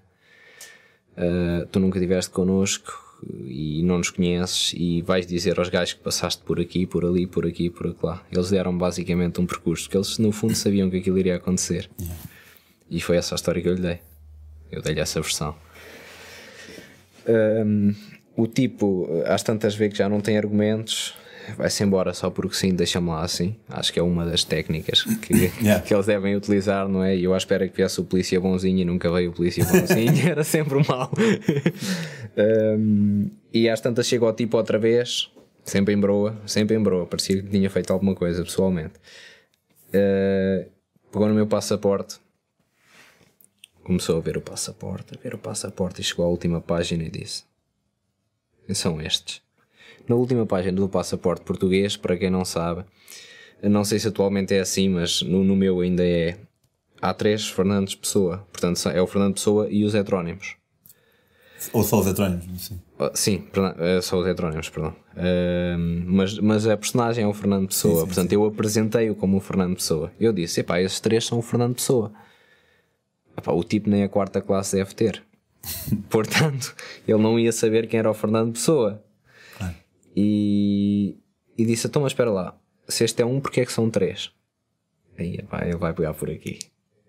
eh, 1.17 1.67
tu 1.71 1.79
nunca 1.79 1.97
estiveste 1.97 2.31
connosco 2.31 3.09
e 3.45 3.83
não 3.83 3.97
nos 3.97 4.09
conheces 4.09 4.73
e 4.77 5.01
vais 5.01 5.27
dizer 5.27 5.59
aos 5.59 5.67
gajos 5.67 5.93
que 5.93 5.99
passaste 5.99 6.41
por 6.43 6.59
aqui, 6.59 6.85
por 6.85 7.03
ali, 7.03 7.27
por 7.27 7.45
aqui, 7.45 7.69
por 7.69 7.93
lá. 8.01 8.25
Eles 8.31 8.49
deram 8.49 8.77
basicamente 8.77 9.41
um 9.41 9.45
percurso 9.45 9.89
que 9.89 9.97
eles 9.97 10.17
no 10.17 10.31
fundo 10.31 10.55
sabiam 10.55 10.89
que 10.89 10.97
aquilo 10.97 11.17
iria 11.17 11.35
acontecer. 11.35 11.89
E 12.89 13.01
foi 13.01 13.17
essa 13.17 13.35
a 13.35 13.37
história 13.37 13.61
que 13.61 13.67
eu 13.67 13.75
lhe 13.75 13.81
dei. 13.81 13.99
Eu 14.71 14.81
dei-lhe 14.81 14.99
essa 14.99 15.19
versão. 15.21 15.55
Hum, 17.27 17.93
o 18.35 18.47
tipo, 18.47 19.07
às 19.25 19.43
tantas 19.43 19.75
vezes 19.75 19.93
que 19.93 19.99
já 19.99 20.09
não 20.09 20.21
tem 20.21 20.37
argumentos, 20.37 21.15
vai-se 21.57 21.83
embora 21.83 22.13
só 22.13 22.29
porque 22.29 22.55
sim, 22.55 22.73
deixa-me 22.73 23.09
lá 23.09 23.21
assim. 23.21 23.55
Acho 23.67 23.91
que 23.91 23.99
é 23.99 24.03
uma 24.03 24.25
das 24.25 24.43
técnicas 24.43 25.03
que, 25.03 25.51
Yeah. 25.61 25.83
que 25.83 25.93
eles 25.93 26.05
devem 26.05 26.35
utilizar, 26.35 26.87
não 26.87 27.03
é? 27.03 27.15
E 27.15 27.23
eu 27.23 27.33
à 27.33 27.37
espera 27.37 27.67
que 27.67 27.75
viesse 27.75 27.99
o 27.99 28.03
polícia 28.03 28.39
bonzinho 28.39 28.79
e 28.79 28.85
nunca 28.85 29.11
veio 29.11 29.31
o 29.31 29.33
polícia 29.33 29.65
bonzinho, 29.65 30.13
era 30.29 30.43
sempre 30.43 30.75
o 30.77 30.87
mau. 30.87 31.11
Hum, 32.37 33.29
e 33.51 33.67
às 33.67 33.81
tantas 33.81 34.07
chega 34.07 34.25
ao 34.25 34.31
tipo 34.31 34.55
outra 34.55 34.77
vez, 34.77 35.29
sempre 35.65 35.93
em 35.93 35.99
broa, 35.99 36.37
sempre 36.45 36.77
em 36.77 36.81
broa, 36.81 37.05
parecia 37.05 37.41
que 37.41 37.49
tinha 37.49 37.69
feito 37.69 37.91
alguma 37.91 38.15
coisa 38.15 38.43
pessoalmente. 38.43 38.93
Uh, 39.89 40.69
pegou 41.11 41.27
no 41.27 41.33
meu 41.33 41.47
passaporte, 41.47 42.17
começou 43.89 44.17
a 44.17 44.21
ver 44.21 44.37
o 44.37 44.41
passaporte, 44.41 45.15
a 45.17 45.19
ver 45.19 45.33
o 45.33 45.37
passaporte 45.39 45.99
e 45.99 46.03
chegou 46.03 46.23
à 46.23 46.29
última 46.29 46.61
página 46.61 47.03
e 47.03 47.09
disse: 47.09 47.43
São 48.71 49.01
estes. 49.01 49.41
Na 50.07 50.15
última 50.15 50.45
página 50.45 50.79
do 50.79 50.87
passaporte 50.87 51.43
português, 51.43 51.97
para 51.97 52.15
quem 52.15 52.29
não 52.29 52.45
sabe, 52.45 52.85
não 53.63 53.83
sei 53.83 53.97
se 53.97 54.07
atualmente 54.07 54.53
é 54.53 54.59
assim, 54.59 54.89
mas 54.89 55.23
no, 55.23 55.43
no 55.43 55.55
meu 55.55 55.81
ainda 55.81 56.05
é. 56.05 56.37
Há 57.01 57.13
três 57.15 57.47
Fernandes 57.47 57.95
Pessoa, 57.95 58.45
portanto 58.51 58.87
é 58.89 59.01
o 59.01 59.07
Fernando 59.07 59.33
Pessoa 59.33 59.67
e 59.71 59.83
os 59.83 59.95
heterónimos. 59.95 60.55
Ou 61.73 61.83
só 61.83 61.99
os 61.99 62.07
heterónimos, 62.07 62.61
sim. 62.61 62.79
Ah, 62.99 63.11
Sim, 63.15 63.39
perdão, 63.39 63.73
eh, 63.79 64.01
são 64.01 64.19
os 64.19 64.27
heterónimos, 64.27 64.69
perdão. 64.69 64.93
Ahm, 65.15 66.03
mas, 66.05 66.37
mas 66.37 66.67
a 66.67 66.77
personagem 66.77 67.23
é 67.23 67.27
o 67.27 67.33
Fernando 67.33 67.69
Pessoa, 67.69 68.05
portanto 68.05 68.33
eu 68.33 68.45
apresentei-o 68.45 69.15
como 69.15 69.37
o 69.37 69.39
Fernando 69.39 69.75
Pessoa. 69.75 70.11
Eu 70.19 70.31
disse: 70.31 70.59
epá, 70.59 70.79
esses 70.79 70.99
três 70.99 71.25
são 71.25 71.39
o 71.39 71.41
Fernando 71.41 71.75
Pessoa. 71.75 72.11
Epá, 73.39 73.53
o 73.53 73.63
tipo 73.63 73.89
nem 73.89 74.03
a 74.03 74.09
quarta 74.09 74.41
classe 74.41 74.75
deve 74.75 74.93
ter. 74.93 75.23
Portanto, 76.09 76.75
ele 77.07 77.21
não 77.21 77.39
ia 77.39 77.51
saber 77.51 77.87
quem 77.87 77.99
era 77.99 78.11
o 78.11 78.13
Fernando 78.13 78.53
Pessoa. 78.53 79.01
Claro. 79.57 79.75
E, 80.15 81.17
e 81.57 81.65
disse: 81.65 81.87
então, 81.87 82.01
mas 82.01 82.11
espera 82.11 82.29
lá, 82.29 82.57
se 82.87 83.03
este 83.05 83.21
é 83.21 83.25
um, 83.25 83.39
porque 83.39 83.61
é 83.61 83.65
que 83.65 83.71
são 83.71 83.89
três? 83.89 84.31
Aí, 85.17 85.35
epá, 85.35 85.65
ele 85.65 85.77
vai 85.77 85.93
pegar 85.93 86.13
por 86.13 86.29
aqui. 86.29 86.59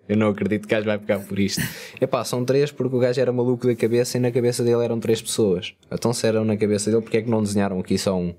Eu 0.09 0.17
não 0.17 0.29
acredito 0.29 0.67
que 0.67 0.75
o 0.75 0.77
gajo 0.77 0.87
vai 0.87 0.99
pegar 0.99 1.21
por 1.21 1.39
isto. 1.39 1.63
Epá, 2.01 2.25
são 2.25 2.45
três 2.45 2.73
porque 2.73 2.97
o 2.97 2.99
gajo 2.99 3.21
era 3.21 3.31
maluco 3.31 3.65
da 3.65 3.77
cabeça 3.77 4.17
e 4.17 4.21
na 4.21 4.33
cabeça 4.33 4.65
dele 4.65 4.83
eram 4.83 4.99
três 4.99 5.23
pessoas. 5.23 5.73
Então 5.89 6.13
se 6.13 6.27
eram 6.27 6.45
na 6.45 6.57
cabeça 6.57 6.91
dele, 6.91 7.01
porque 7.01 7.19
é 7.19 7.23
que 7.23 7.31
não 7.31 7.41
desenharam 7.41 7.79
aqui 7.79 7.97
só 7.97 8.19
um? 8.19 8.35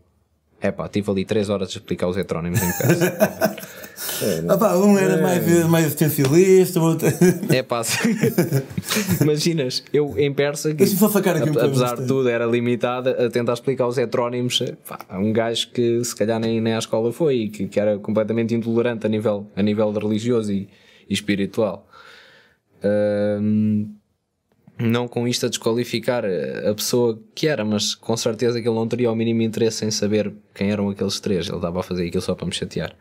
Epá, 0.62 0.89
tive 0.89 1.10
ali 1.10 1.23
três 1.23 1.49
horas 1.49 1.69
a 1.69 1.71
explicar 1.71 2.10
os 2.10 2.17
heterónimos 2.17 2.62
em 2.62 2.71
casa. 2.77 3.17
Ah, 4.49 4.58
pá, 4.58 4.75
um 4.77 4.97
era 4.97 5.21
mais, 5.21 5.65
mais 5.67 5.86
existencialista, 5.86 6.80
o 6.80 6.84
outro. 6.84 7.08
É 7.49 7.62
pá, 7.63 7.82
imaginas, 9.21 9.84
eu 9.93 10.13
em 10.17 10.34
persa, 10.34 10.73
que, 10.73 10.84
um 11.49 11.54
a- 11.60 11.65
apesar 11.65 11.95
de 12.01 12.08
tudo, 12.08 12.30
era 12.30 12.45
limitada 12.45 13.25
a 13.25 13.30
tentar 13.30 13.54
explicar 13.54 13.88
os 13.88 13.97
heterónimos 13.97 14.62
a 15.10 15.17
um 15.19 15.32
gajo 15.34 15.69
que 15.71 16.04
se 16.04 16.15
calhar 16.15 16.39
nem, 16.39 16.60
nem 16.62 16.73
à 16.73 16.80
escola 16.80 17.12
foi 17.12 17.36
e 17.36 17.49
que, 17.49 17.67
que 17.67 17.80
era 17.80 17.97
completamente 17.97 18.54
intolerante 18.54 19.06
a 19.06 19.10
nível, 19.10 19.47
a 19.56 19.62
nível 19.62 19.91
religioso 19.91 20.51
e, 20.51 20.67
e 21.10 21.13
espiritual. 21.13 21.88
Ahm, 22.84 23.88
não 24.80 25.08
com 25.08 25.27
isto 25.27 25.45
a 25.45 25.49
desqualificar 25.49 26.23
a 26.25 26.73
pessoa 26.73 27.19
que 27.36 27.47
era, 27.47 27.63
mas 27.63 27.93
com 27.93 28.17
certeza 28.17 28.60
que 28.60 28.67
ele 28.67 28.75
não 28.75 28.88
teria 28.88 29.12
o 29.12 29.15
mínimo 29.15 29.43
interesse 29.43 29.86
em 29.86 29.91
saber 29.91 30.34
quem 30.56 30.71
eram 30.71 30.89
aqueles 30.89 31.19
três. 31.19 31.47
Ele 31.47 31.58
estava 31.58 31.82
a 31.82 31.84
fazer 31.84 32.08
aquilo 32.08 32.21
só 32.23 32.34
para 32.34 32.47
me 32.47 32.54
chatear. 32.54 32.95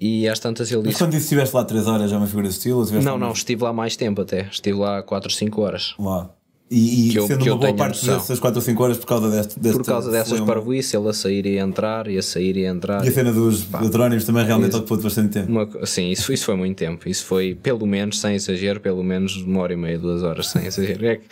E 0.00 0.26
às 0.28 0.38
tantas 0.38 0.70
ele 0.70 0.78
Mas 0.80 0.88
disse: 0.90 0.98
quando 0.98 1.10
disse 1.10 1.20
que 1.22 1.24
estiveste 1.34 1.54
lá 1.54 1.64
3 1.64 1.86
horas, 1.86 2.10
já 2.10 2.16
é 2.16 2.18
uma 2.18 2.26
figura 2.26 2.48
de 2.48 2.54
estilo? 2.54 2.84
Não, 3.02 3.18
não, 3.18 3.32
estive 3.32 3.62
lá 3.62 3.72
mais 3.72 3.96
tempo 3.96 4.22
até. 4.22 4.48
Estive 4.50 4.78
lá 4.78 5.02
4 5.02 5.28
ou 5.28 5.34
5 5.36 5.60
horas. 5.60 5.94
Lá. 5.98 6.30
E, 6.72 7.08
e 7.08 7.10
Que 7.10 7.18
eu- 7.18 7.26
sendo 7.26 7.44
eu 7.44 7.54
uma 7.54 7.60
boa 7.62 7.74
parte 7.74 7.96
noção. 7.98 8.16
dessas 8.16 8.38
4 8.38 8.58
ou 8.60 8.64
5 8.64 8.80
horas 8.84 8.96
por 8.96 9.04
causa 9.06 9.28
deste, 9.28 9.58
deste 9.58 9.76
Por 9.76 9.84
causa 9.84 10.08
dessas 10.08 10.38
parvoíces, 10.40 10.94
ele 10.94 11.08
a 11.08 11.12
sair 11.12 11.44
e 11.44 11.58
a 11.58 11.62
entrar, 11.64 12.06
e 12.06 12.16
a 12.16 12.22
sair 12.22 12.56
e 12.56 12.64
a 12.64 12.70
entrar. 12.70 13.04
E 13.04 13.08
a 13.08 13.12
cena 13.12 13.32
dos 13.32 13.66
heterónimos 13.84 14.24
também 14.24 14.44
realmente 14.46 14.76
ocupou-te 14.76 15.02
bastante 15.02 15.30
tempo. 15.32 15.50
Uma, 15.50 15.68
sim, 15.84 16.10
isso, 16.10 16.32
isso 16.32 16.44
foi 16.44 16.54
muito 16.54 16.78
tempo. 16.78 17.08
Isso 17.08 17.24
foi, 17.24 17.56
pelo 17.60 17.84
menos, 17.88 18.20
sem 18.20 18.36
exagero, 18.36 18.78
pelo 18.80 19.02
menos 19.02 19.34
uma 19.38 19.60
hora 19.62 19.72
e 19.72 19.76
meia, 19.76 19.98
duas 19.98 20.22
horas, 20.22 20.46
sem 20.46 20.62
exagero. 20.66 21.04
É 21.06 21.16
que- 21.16 21.24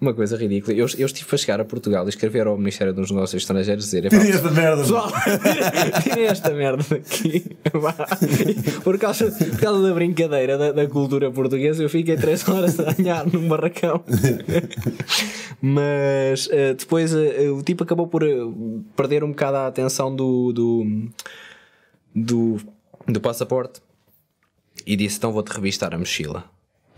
uma 0.00 0.12
coisa 0.12 0.36
ridícula. 0.36 0.76
Eu, 0.76 0.86
eu 0.98 1.06
estive 1.06 1.28
a 1.32 1.36
chegar 1.36 1.60
a 1.60 1.64
Portugal 1.64 2.04
e 2.06 2.08
escrever 2.08 2.46
ao 2.46 2.56
Ministério 2.56 2.92
dos 2.92 3.10
Negócios 3.10 3.42
Estrangeiros 3.42 3.84
e 3.84 3.86
dizer: 3.86 4.06
"Epá, 4.06 4.18
Tirem 4.18 4.32
esta 4.32 4.50
merda. 4.50 4.82
Pessoal, 4.82 5.12
esta 6.28 6.50
merda 6.50 6.84
daqui. 6.88 7.56
Por 8.82 8.98
causa, 8.98 9.30
por 9.30 9.58
causa 9.58 9.82
da 9.82 9.94
brincadeira 9.94 10.58
da, 10.58 10.72
da 10.72 10.86
cultura 10.86 11.30
portuguesa, 11.30 11.82
eu 11.82 11.88
fiquei 11.88 12.16
3 12.16 12.48
horas 12.48 12.78
a 12.80 12.92
ganhar 12.92 13.26
num 13.26 13.48
barracão. 13.48 14.04
Mas 15.60 16.48
eh, 16.50 16.74
depois 16.74 17.14
eh, 17.14 17.50
o 17.50 17.62
tipo 17.62 17.84
acabou 17.84 18.06
por 18.06 18.22
eh, 18.22 18.36
perder 18.94 19.24
um 19.24 19.30
bocado 19.30 19.56
a 19.56 19.66
atenção 19.66 20.14
do, 20.14 20.52
do, 20.52 21.08
do, 22.14 22.56
do 23.08 23.20
passaporte 23.20 23.80
e 24.86 24.94
disse: 24.96 25.16
Então 25.16 25.32
vou-te 25.32 25.52
revistar 25.52 25.94
a 25.94 25.98
mochila. 25.98 26.44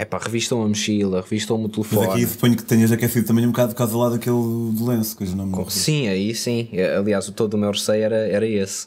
É 0.00 0.04
pá, 0.04 0.16
revistam 0.18 0.62
a 0.62 0.68
mochila, 0.68 1.20
revistam-me 1.20 1.64
o 1.64 1.68
telefone. 1.68 2.06
Mas 2.06 2.14
aqui 2.14 2.26
suponho 2.26 2.56
que 2.56 2.62
tenhas 2.62 2.92
aquecido 2.92 3.26
também 3.26 3.44
um 3.44 3.50
bocado 3.50 3.72
por 3.72 3.78
causa 3.78 3.96
lá 3.96 4.10
daquele 4.10 4.36
do 4.36 4.86
lenço, 4.86 5.16
nome 5.36 5.50
não 5.50 5.64
me 5.64 5.70
Sim, 5.72 6.06
aí 6.06 6.32
sim. 6.36 6.68
Aliás, 6.96 7.26
o 7.28 7.32
todo 7.32 7.54
o 7.54 7.58
meu 7.58 7.72
receio 7.72 8.04
era, 8.04 8.16
era 8.16 8.46
esse. 8.46 8.86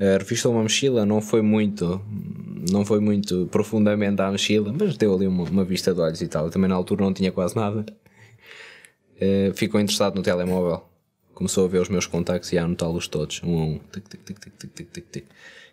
A 0.00 0.18
revista 0.18 0.48
uma 0.48 0.62
mochila 0.62 1.06
não 1.06 1.20
foi 1.20 1.40
muito 1.40 2.00
não 2.70 2.84
foi 2.84 2.98
muito 2.98 3.46
profundamente 3.50 4.20
à 4.20 4.30
mochila, 4.30 4.74
mas 4.76 4.96
deu 4.96 5.14
ali 5.14 5.26
uma, 5.26 5.44
uma 5.44 5.64
vista 5.64 5.94
de 5.94 6.00
olhos 6.00 6.20
e 6.20 6.26
tal. 6.26 6.46
Eu 6.46 6.50
também 6.50 6.68
na 6.68 6.74
altura 6.74 7.04
não 7.04 7.12
tinha 7.14 7.30
quase 7.30 7.54
nada. 7.54 7.86
Eh, 9.20 9.52
ficou 9.54 9.80
interessado 9.80 10.16
no 10.16 10.22
telemóvel. 10.22 10.82
Começou 11.32 11.64
a 11.64 11.68
ver 11.68 11.80
os 11.80 11.88
meus 11.88 12.06
contactos 12.06 12.52
e 12.52 12.58
a 12.58 12.64
anotá-los 12.64 13.06
todos, 13.06 13.40
um 13.44 13.58
a 13.58 13.64
um. 13.64 13.80
Tic, 13.92 14.08
tic, 14.08 14.20
tic, 14.24 14.38
tic, 14.40 14.72
tic, 14.74 14.90
tic, 14.90 15.04
tic. 15.12 15.24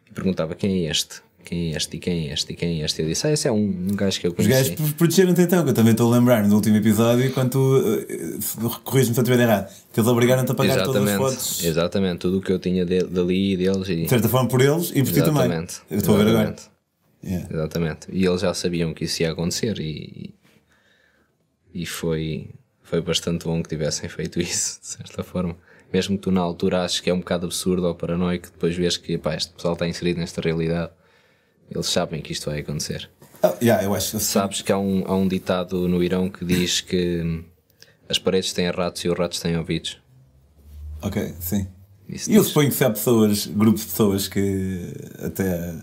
E 0.05 0.13
perguntava 0.13 0.53
quem 0.53 0.85
é 0.85 0.91
este? 0.91 1.21
Quem 1.47 1.71
é 1.71 1.77
este? 1.77 1.95
E 1.95 1.99
quem 2.01 2.27
é 2.27 2.33
este? 2.33 2.51
E 2.51 2.55
quem 2.57 2.81
é 2.81 2.85
este? 2.85 3.01
Eu 3.01 3.07
disse, 3.07 3.25
ah, 3.25 3.31
esse 3.31 3.47
é 3.47 3.51
um, 3.53 3.69
um 3.89 3.95
gajo 3.95 4.19
que 4.19 4.27
eu 4.27 4.31
Os 4.31 4.35
conheci. 4.35 4.71
gajos 4.71 4.93
protegeram-te 4.95 5.41
então, 5.43 5.63
que 5.63 5.69
eu 5.69 5.73
também 5.73 5.93
estou 5.93 6.11
a 6.11 6.17
lembrar 6.17 6.45
no 6.45 6.53
último 6.53 6.75
episódio, 6.75 7.31
quando 7.31 7.51
tu 7.51 7.77
uh, 7.77 8.79
corriges-me 8.83 9.15
se 9.15 9.21
eu 9.21 9.23
estiver 9.23 9.41
errado, 9.41 9.73
que 9.93 9.97
eles 9.97 10.09
obrigaram-te 10.09 10.51
a 10.51 10.55
pagar 10.55 10.83
todas 10.83 11.07
as 11.07 11.15
fotos, 11.15 11.63
exatamente. 11.63 12.19
Tudo 12.19 12.39
o 12.39 12.41
que 12.41 12.51
eu 12.51 12.59
tinha 12.59 12.85
de, 12.85 13.01
dali 13.03 13.53
e 13.53 13.57
deles. 13.57 13.87
E... 13.87 13.95
de 14.03 14.09
certa 14.09 14.27
forma 14.27 14.49
por 14.49 14.59
eles 14.59 14.91
e 14.93 15.01
por 15.01 15.13
ti 15.13 15.21
também. 15.21 15.45
Exatamente. 15.45 15.81
Eu 15.89 15.97
estou 15.99 16.15
a 16.15 16.17
ver 16.17 16.27
agora. 16.27 16.43
Exatamente. 16.43 16.69
Yeah. 17.23 17.47
Exatamente. 17.49 18.07
E 18.11 18.25
eles 18.25 18.41
já 18.41 18.53
sabiam 18.53 18.93
que 18.93 19.05
isso 19.05 19.21
ia 19.21 19.31
acontecer 19.31 19.79
e, 19.79 20.35
e 21.73 21.85
foi, 21.85 22.49
foi 22.83 22.99
bastante 22.99 23.45
bom 23.45 23.63
que 23.63 23.69
tivessem 23.69 24.09
feito 24.09 24.41
isso, 24.41 24.81
de 24.81 24.87
certa 24.87 25.23
forma. 25.23 25.55
Mesmo 25.93 26.17
que 26.17 26.23
tu 26.23 26.31
na 26.31 26.41
altura 26.41 26.83
aches 26.83 26.99
que 26.99 27.09
é 27.09 27.13
um 27.13 27.19
bocado 27.19 27.45
absurdo 27.45 27.87
ou 27.87 27.95
paranoico, 27.95 28.47
depois 28.51 28.75
vês 28.75 28.97
que 28.97 29.17
pá, 29.17 29.33
este 29.35 29.53
pessoal 29.53 29.75
está 29.75 29.87
inserido 29.87 30.19
nesta 30.19 30.41
realidade, 30.41 30.91
eles 31.69 31.87
sabem 31.87 32.21
que 32.21 32.31
isto 32.31 32.49
vai 32.49 32.59
acontecer. 32.59 33.09
Oh, 33.43 33.53
yeah, 33.61 33.83
eu 33.83 33.93
acho 33.93 34.19
Sabes 34.19 34.61
que 34.61 34.71
há 34.71 34.77
um, 34.79 35.03
há 35.05 35.15
um 35.15 35.27
ditado 35.27 35.87
no 35.87 36.03
Irão 36.03 36.29
que 36.29 36.43
diz 36.43 36.81
que 36.81 37.43
as 38.09 38.17
paredes 38.17 38.51
têm 38.53 38.69
ratos 38.71 39.03
e 39.05 39.09
os 39.09 39.17
ratos 39.17 39.39
têm 39.39 39.55
ouvidos. 39.57 39.99
Ok, 41.01 41.33
sim. 41.39 41.67
Isso 42.09 42.31
E 42.31 42.35
eu 42.35 42.43
suponho 42.43 42.69
que 42.69 42.75
se 42.75 42.83
há 42.83 42.89
pessoas, 42.89 43.45
grupos 43.45 43.81
de 43.81 43.87
pessoas 43.87 44.27
que 44.27 44.93
até 45.23 45.75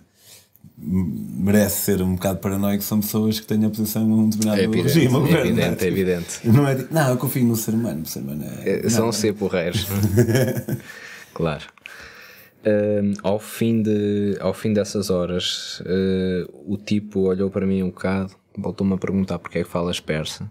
merece 0.76 1.82
ser 1.82 2.02
um 2.02 2.14
bocado 2.14 2.40
paranoico, 2.40 2.82
são 2.82 3.00
pessoas 3.00 3.38
que 3.38 3.46
têm 3.46 3.64
a 3.64 3.70
posição 3.70 4.04
num 4.06 4.28
determinado 4.28 4.60
É 4.60 4.64
evidente, 4.64 4.82
regime. 4.94 5.06
é 5.06 5.08
governo, 5.10 5.38
evidente, 5.50 5.60
não 5.80 5.84
é 5.84 5.86
evidente. 5.86 6.40
Não 6.48 6.68
é 6.68 6.74
de- 6.74 6.86
não, 6.92 7.10
eu 7.10 7.16
confio 7.16 7.44
no 7.44 7.54
ser 7.56 7.74
humano. 7.74 8.02
O 8.02 8.06
ser 8.06 8.20
humano 8.20 8.44
é. 8.44 8.86
É, 8.86 8.88
São 8.90 9.06
não, 9.06 9.12
ser 9.12 9.34
porreiros. 9.34 9.86
claro. 11.32 11.64
Hum, 12.66 13.12
ao, 13.22 13.38
fim 13.38 13.82
de, 13.82 14.38
ao 14.40 14.54
fim 14.54 14.72
dessas 14.72 15.10
horas, 15.10 15.82
eh, 15.84 16.46
o 16.50 16.78
tipo 16.78 17.20
olhou 17.20 17.50
para 17.50 17.66
mim 17.66 17.82
um 17.82 17.90
bocado, 17.90 18.34
voltou-me 18.56 18.94
a 18.94 18.98
perguntar 18.98 19.38
porque 19.38 19.58
é 19.58 19.64
que 19.64 19.68
falas 19.68 20.00
persa. 20.00 20.50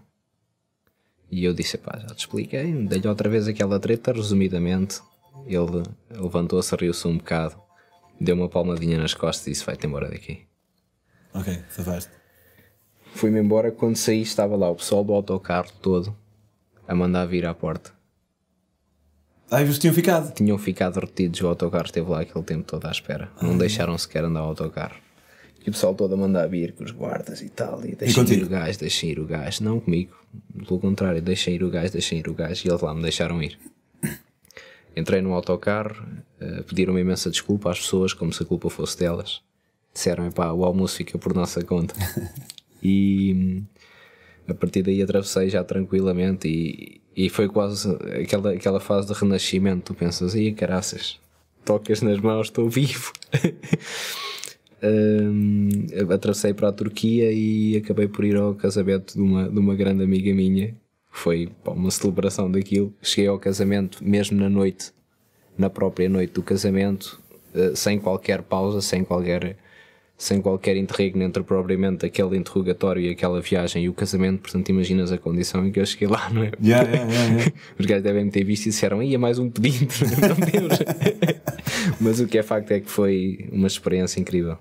E 1.30 1.44
eu 1.44 1.52
disse: 1.52 1.76
pá, 1.76 1.98
já 1.98 2.14
te 2.14 2.20
expliquei, 2.20 2.72
dei-lhe 2.86 3.08
outra 3.08 3.28
vez 3.28 3.48
aquela 3.48 3.80
treta, 3.80 4.12
resumidamente. 4.12 5.00
Ele 5.46 5.82
levantou-se, 6.10 6.74
riu-se 6.76 7.06
um 7.08 7.18
bocado, 7.18 7.56
deu 8.20 8.36
uma 8.36 8.48
palmadinha 8.48 8.98
nas 8.98 9.14
costas 9.14 9.48
e 9.48 9.50
disse: 9.50 9.64
vai-te 9.64 9.86
embora 9.86 10.08
daqui. 10.08 10.46
Ok, 11.34 11.64
safaste. 11.68 12.12
Fui-me 13.14 13.40
embora. 13.40 13.72
Quando 13.72 13.96
saí, 13.96 14.22
estava 14.22 14.54
lá 14.54 14.70
o 14.70 14.76
pessoal 14.76 15.02
do 15.02 15.12
autocarro 15.12 15.72
todo 15.82 16.16
a 16.86 16.94
mandar 16.94 17.26
vir 17.26 17.44
à 17.44 17.52
porta. 17.52 17.92
Ah, 19.54 19.62
eles 19.62 19.78
tinham 19.78 19.94
ficado. 19.94 20.34
tinham 20.34 20.58
ficado 20.58 20.98
retidos, 20.98 21.40
o 21.40 21.46
autocarro 21.46 21.84
esteve 21.84 22.10
lá 22.10 22.22
aquele 22.22 22.44
tempo 22.44 22.64
todo 22.64 22.86
à 22.86 22.90
espera. 22.90 23.30
Não 23.40 23.56
deixaram 23.56 23.96
sequer 23.96 24.24
andar 24.24 24.40
ao 24.40 24.48
autocarro. 24.48 24.96
E 25.64 25.70
o 25.70 25.72
pessoal 25.72 25.94
todo 25.94 26.12
a 26.14 26.16
mandar 26.16 26.46
vir 26.48 26.72
com 26.72 26.82
os 26.82 26.90
guardas 26.90 27.40
e 27.40 27.48
tal. 27.48 27.84
E 27.86 27.94
deixem 27.94 28.24
ir 28.24 28.42
o 28.42 28.48
gajo, 28.48 28.78
deixem 28.78 29.10
ir 29.10 29.20
o 29.20 29.24
gajo. 29.24 29.62
Não 29.62 29.78
comigo, 29.78 30.14
pelo 30.66 30.80
contrário, 30.80 31.22
deixem 31.22 31.54
ir 31.54 31.62
o 31.62 31.70
gajo, 31.70 31.92
deixem 31.92 32.18
ir 32.18 32.28
o 32.28 32.34
gajo. 32.34 32.66
E 32.66 32.68
eles 32.68 32.80
lá 32.82 32.92
me 32.92 33.00
deixaram 33.00 33.42
ir. 33.42 33.58
Entrei 34.96 35.22
no 35.22 35.32
autocarro, 35.32 36.04
eh, 36.40 36.62
pediram-me 36.62 37.00
imensa 37.00 37.30
desculpa 37.30 37.70
às 37.70 37.78
pessoas, 37.78 38.12
como 38.12 38.32
se 38.32 38.42
a 38.42 38.46
culpa 38.46 38.68
fosse 38.68 38.98
delas. 38.98 39.40
Disseram, 39.92 40.30
pá, 40.30 40.52
o 40.52 40.64
almoço 40.64 40.96
fica 40.96 41.16
por 41.16 41.32
nossa 41.32 41.62
conta. 41.64 41.94
e 42.82 43.32
hum, 43.34 43.64
a 44.48 44.54
partir 44.54 44.82
daí 44.82 45.00
atravessei 45.00 45.48
já 45.48 45.64
tranquilamente 45.64 46.48
e, 46.48 47.00
e 47.16 47.28
foi 47.28 47.48
quase 47.48 47.90
aquela, 48.20 48.52
aquela 48.52 48.80
fase 48.80 49.08
de 49.08 49.18
renascimento. 49.18 49.92
Tu 49.92 49.94
pensas, 49.94 50.34
aí 50.34 50.52
caraças, 50.52 51.18
tocas 51.64 52.02
nas 52.02 52.18
mãos, 52.18 52.46
estou 52.46 52.68
vivo. 52.68 53.12
Atravessei 56.12 56.52
para 56.52 56.68
a 56.68 56.72
Turquia 56.72 57.32
e 57.32 57.76
acabei 57.76 58.06
por 58.06 58.24
ir 58.24 58.36
ao 58.36 58.54
casamento 58.54 59.14
de 59.14 59.20
uma, 59.20 59.48
de 59.48 59.58
uma 59.58 59.74
grande 59.74 60.04
amiga 60.04 60.32
minha. 60.34 60.74
Foi 61.10 61.48
pá, 61.62 61.72
uma 61.72 61.90
celebração 61.90 62.50
daquilo. 62.50 62.92
Cheguei 63.00 63.28
ao 63.28 63.38
casamento 63.38 64.04
mesmo 64.04 64.38
na 64.38 64.50
noite, 64.50 64.92
na 65.56 65.70
própria 65.70 66.08
noite 66.08 66.32
do 66.32 66.42
casamento, 66.42 67.20
eh, 67.54 67.72
sem 67.74 67.98
qualquer 67.98 68.42
pausa, 68.42 68.82
sem 68.82 69.04
qualquer 69.04 69.56
sem 70.16 70.40
qualquer 70.40 70.76
interregno 70.76 71.22
entre 71.22 71.42
propriamente 71.42 72.06
aquele 72.06 72.36
interrogatório 72.36 73.02
e 73.02 73.10
aquela 73.10 73.40
viagem 73.40 73.84
e 73.84 73.88
o 73.88 73.92
casamento, 73.92 74.42
portanto 74.42 74.68
imaginas 74.68 75.10
a 75.12 75.18
condição 75.18 75.66
em 75.66 75.72
que 75.72 75.80
eu 75.80 75.86
cheguei 75.86 76.08
lá, 76.08 76.30
não 76.30 76.42
é? 76.42 76.52
Yeah, 76.62 76.88
yeah, 76.88 77.12
yeah. 77.12 77.52
Os 77.78 77.86
gajos 77.86 78.04
devem 78.04 78.30
ter 78.30 78.44
visto 78.44 78.66
e 78.66 78.70
disseram, 78.70 79.02
ia 79.02 79.18
mais 79.18 79.38
um 79.38 79.50
pedido, 79.50 79.92
não 80.20 80.68
Deus. 80.68 80.78
Mas 82.00 82.20
o 82.20 82.26
que 82.26 82.38
é 82.38 82.42
facto 82.42 82.70
é 82.70 82.80
que 82.80 82.90
foi 82.90 83.48
uma 83.52 83.66
experiência 83.66 84.20
incrível. 84.20 84.58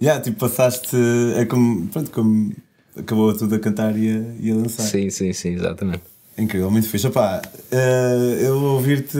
Yeah, 0.00 0.20
tipo, 0.20 0.38
passaste. 0.40 0.96
É 1.36 1.44
como. 1.44 1.86
Pronto, 1.88 2.10
como. 2.10 2.52
Acabou 2.96 3.34
tudo 3.36 3.54
a 3.54 3.58
cantar 3.58 3.96
e 3.96 4.10
a, 4.10 4.34
e 4.40 4.50
a 4.50 4.54
dançar. 4.54 4.84
Sim, 4.84 5.08
sim, 5.08 5.32
sim, 5.32 5.50
exatamente. 5.50 6.02
Incrível, 6.38 6.70
muito 6.70 6.88
fixe. 6.88 7.06
Opá, 7.06 7.42
eh, 7.70 8.38
eu 8.40 8.56
ouvir-te. 8.56 9.18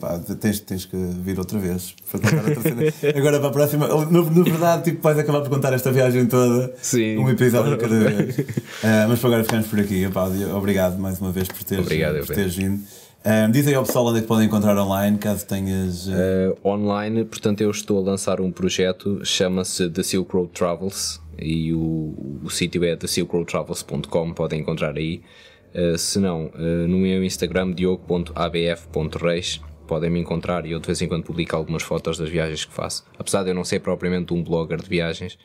pá, 0.00 0.18
Tens, 0.40 0.58
tens 0.60 0.84
que 0.84 0.96
vir 0.96 1.38
outra 1.38 1.58
vez 1.58 1.94
para 2.10 2.20
contar 2.20 2.44
outra 2.48 2.60
cena. 2.62 2.82
Agora 3.16 3.38
para 3.38 3.48
a 3.48 3.52
próxima. 3.52 3.86
Na, 3.86 4.04
na 4.22 4.42
verdade, 4.42 4.82
tipo, 4.84 5.00
vais 5.00 5.16
acabar 5.18 5.42
por 5.42 5.50
contar 5.50 5.72
esta 5.72 5.92
viagem 5.92 6.26
toda. 6.26 6.74
Sim. 6.82 7.18
Um 7.18 7.30
episódio 7.30 7.78
cada 7.78 7.98
vez. 7.98 8.36
Eh, 8.84 9.06
mas 9.08 9.18
para 9.18 9.28
agora 9.28 9.44
ficamos 9.44 9.66
por 9.68 9.80
aqui. 9.80 10.04
Opá, 10.06 10.28
obrigado 10.54 10.98
mais 10.98 11.18
uma 11.18 11.30
vez 11.32 11.48
por 11.48 11.62
teres, 11.64 11.86
Obrigado, 11.86 12.18
por 12.26 12.34
teres 12.34 12.54
vindo. 12.54 12.82
Eh, 13.24 13.48
diz 13.48 13.66
aí 13.66 13.72
ao 13.74 13.84
pessoal 13.84 14.06
onde 14.08 14.18
é 14.18 14.20
que 14.20 14.26
podem 14.28 14.44
encontrar 14.46 14.76
online, 14.76 15.16
caso 15.16 15.46
tenhas. 15.46 16.06
eh, 16.08 16.52
Uh, 16.62 16.68
online, 16.68 17.24
portanto, 17.24 17.62
eu 17.62 17.70
estou 17.70 17.98
a 17.98 18.02
lançar 18.10 18.42
um 18.42 18.50
projeto, 18.52 19.24
chama-se 19.24 19.88
The 19.88 20.02
Silk 20.02 20.30
Road 20.36 20.50
Travels 20.52 21.18
e 21.38 21.72
o, 21.72 22.40
o 22.44 22.50
sítio 22.50 22.84
é 22.84 22.94
thesilkroadtravels.com, 22.94 24.34
podem 24.34 24.60
encontrar 24.60 24.96
aí. 24.98 25.22
Uh, 25.74 25.98
se 25.98 26.18
não, 26.18 26.46
uh, 26.46 26.88
no 26.88 26.98
meu 26.98 27.24
Instagram, 27.24 27.72
diogo.abf.reis, 27.72 29.60
podem 29.86 30.10
me 30.10 30.20
encontrar 30.20 30.64
e 30.66 30.72
eu 30.72 30.80
de 30.80 30.86
vez 30.86 31.02
em 31.02 31.08
quando 31.08 31.24
publico 31.24 31.56
algumas 31.56 31.82
fotos 31.82 32.16
das 32.18 32.28
viagens 32.28 32.64
que 32.64 32.72
faço. 32.72 33.04
Apesar 33.18 33.42
de 33.42 33.50
eu 33.50 33.54
não 33.54 33.64
ser 33.64 33.80
propriamente 33.80 34.32
um 34.32 34.42
blogger 34.42 34.80
de 34.80 34.88
viagens, 34.88 35.38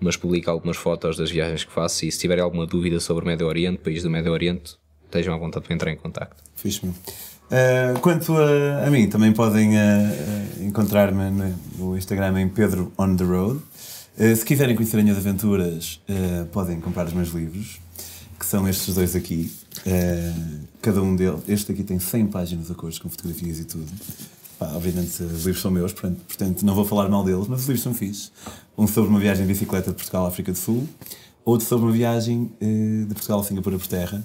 mas 0.00 0.16
publico 0.16 0.50
algumas 0.50 0.76
fotos 0.76 1.16
das 1.16 1.30
viagens 1.30 1.64
que 1.64 1.72
faço 1.72 2.04
e 2.04 2.12
se 2.12 2.18
tiverem 2.18 2.42
alguma 2.42 2.66
dúvida 2.66 3.00
sobre 3.00 3.24
o 3.24 3.26
Médio 3.26 3.46
Oriente, 3.46 3.78
país 3.78 4.02
do 4.02 4.10
Médio 4.10 4.32
Oriente, 4.32 4.76
estejam 5.04 5.34
à 5.34 5.38
vontade 5.38 5.64
para 5.64 5.74
entrar 5.74 5.90
em 5.90 5.96
contato. 5.96 6.36
Fixe 6.56 6.84
meu. 6.84 6.94
Uh, 7.52 8.00
quanto 8.00 8.34
a, 8.34 8.86
a 8.86 8.90
mim, 8.90 9.08
também 9.08 9.30
podem 9.30 9.76
uh, 9.76 10.64
encontrar-me 10.64 11.54
no, 11.76 11.96
Instagram 11.96 12.40
em 12.40 12.48
Pedro 12.48 12.90
on 12.98 13.14
the 13.14 13.24
Road. 13.24 13.60
Uh, 14.18 14.34
se 14.34 14.44
quiserem 14.44 14.74
conhecer 14.74 14.96
as 14.96 15.02
minhas 15.02 15.18
aventuras, 15.18 16.00
podem 16.50 16.80
comprar 16.80 17.06
os 17.06 17.12
meus 17.12 17.28
livros, 17.28 17.78
que 18.38 18.46
são 18.46 18.66
estes 18.66 18.94
dois 18.94 19.14
aqui. 19.14 19.50
Uh, 19.86 20.60
cada 20.80 21.02
um 21.02 21.14
deles, 21.16 21.40
este 21.48 21.72
aqui 21.72 21.82
tem 21.82 21.98
100 21.98 22.26
páginas 22.28 22.70
a 22.70 22.74
cores 22.74 22.98
com 22.98 23.08
fotografias 23.08 23.58
e 23.58 23.64
tudo. 23.64 23.86
Pá, 24.58 24.72
obviamente, 24.74 25.22
os 25.22 25.44
livros 25.44 25.60
são 25.60 25.70
meus, 25.70 25.92
portanto, 25.92 26.20
portanto, 26.26 26.62
não 26.64 26.74
vou 26.74 26.84
falar 26.84 27.08
mal 27.08 27.24
deles, 27.24 27.46
mas 27.48 27.62
os 27.62 27.66
livros 27.66 27.82
são 27.82 27.92
fixes. 27.92 28.30
Um 28.78 28.86
sobre 28.86 29.10
uma 29.10 29.18
viagem 29.18 29.44
de 29.46 29.52
bicicleta 29.52 29.90
de 29.90 29.96
Portugal 29.96 30.24
à 30.24 30.28
África 30.28 30.52
do 30.52 30.58
Sul, 30.58 30.88
outro 31.44 31.66
sobre 31.66 31.86
uma 31.86 31.92
viagem 31.92 32.50
uh, 32.60 33.06
de 33.06 33.14
Portugal 33.14 33.40
a 33.40 33.44
Singapura 33.44 33.78
por 33.78 33.86
terra. 33.86 34.22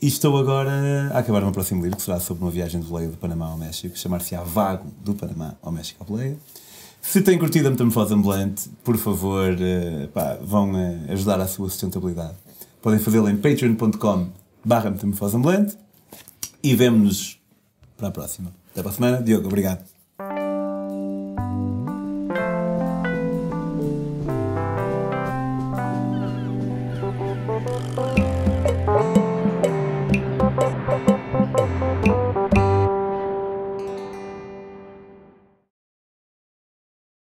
E 0.00 0.08
estou 0.08 0.36
agora 0.36 1.10
a 1.12 1.18
acabar 1.18 1.40
o 1.40 1.44
meu 1.44 1.52
próximo 1.52 1.82
livro, 1.82 1.96
que 1.96 2.02
será 2.02 2.20
sobre 2.20 2.44
uma 2.44 2.50
viagem 2.50 2.80
de 2.80 2.86
boleia 2.86 3.08
do 3.08 3.16
Panamá 3.16 3.46
ao 3.46 3.56
México, 3.56 3.96
chamar-se-á 3.96 4.42
Vago 4.42 4.86
do 5.02 5.14
Panamá 5.14 5.54
ao 5.62 5.72
México 5.72 6.02
à 6.02 6.06
boleia. 6.06 6.36
Se 7.00 7.22
têm 7.22 7.38
curtido 7.38 7.68
a 7.68 7.70
Metamorfose 7.70 8.12
Ambulante, 8.12 8.68
por 8.82 8.96
favor, 8.96 9.52
uh, 9.52 10.08
pá, 10.08 10.38
vão 10.42 10.72
uh, 10.72 11.12
ajudar 11.12 11.40
à 11.40 11.46
sua 11.46 11.68
sustentabilidade. 11.68 12.34
Podem 12.82 12.98
fazê-lo 12.98 13.28
em 13.28 13.36
patreon.com 13.36 14.28
barra 14.66 14.90
Metamorfose 14.90 15.36
Ambulante 15.36 15.78
e 16.60 16.74
vemo-nos 16.74 17.40
para 17.96 18.08
a 18.08 18.10
próxima. 18.10 18.52
Até 18.72 18.82
para 18.82 18.90
a 18.90 18.94
semana. 18.94 19.22
Diogo, 19.22 19.46
obrigado. 19.46 19.95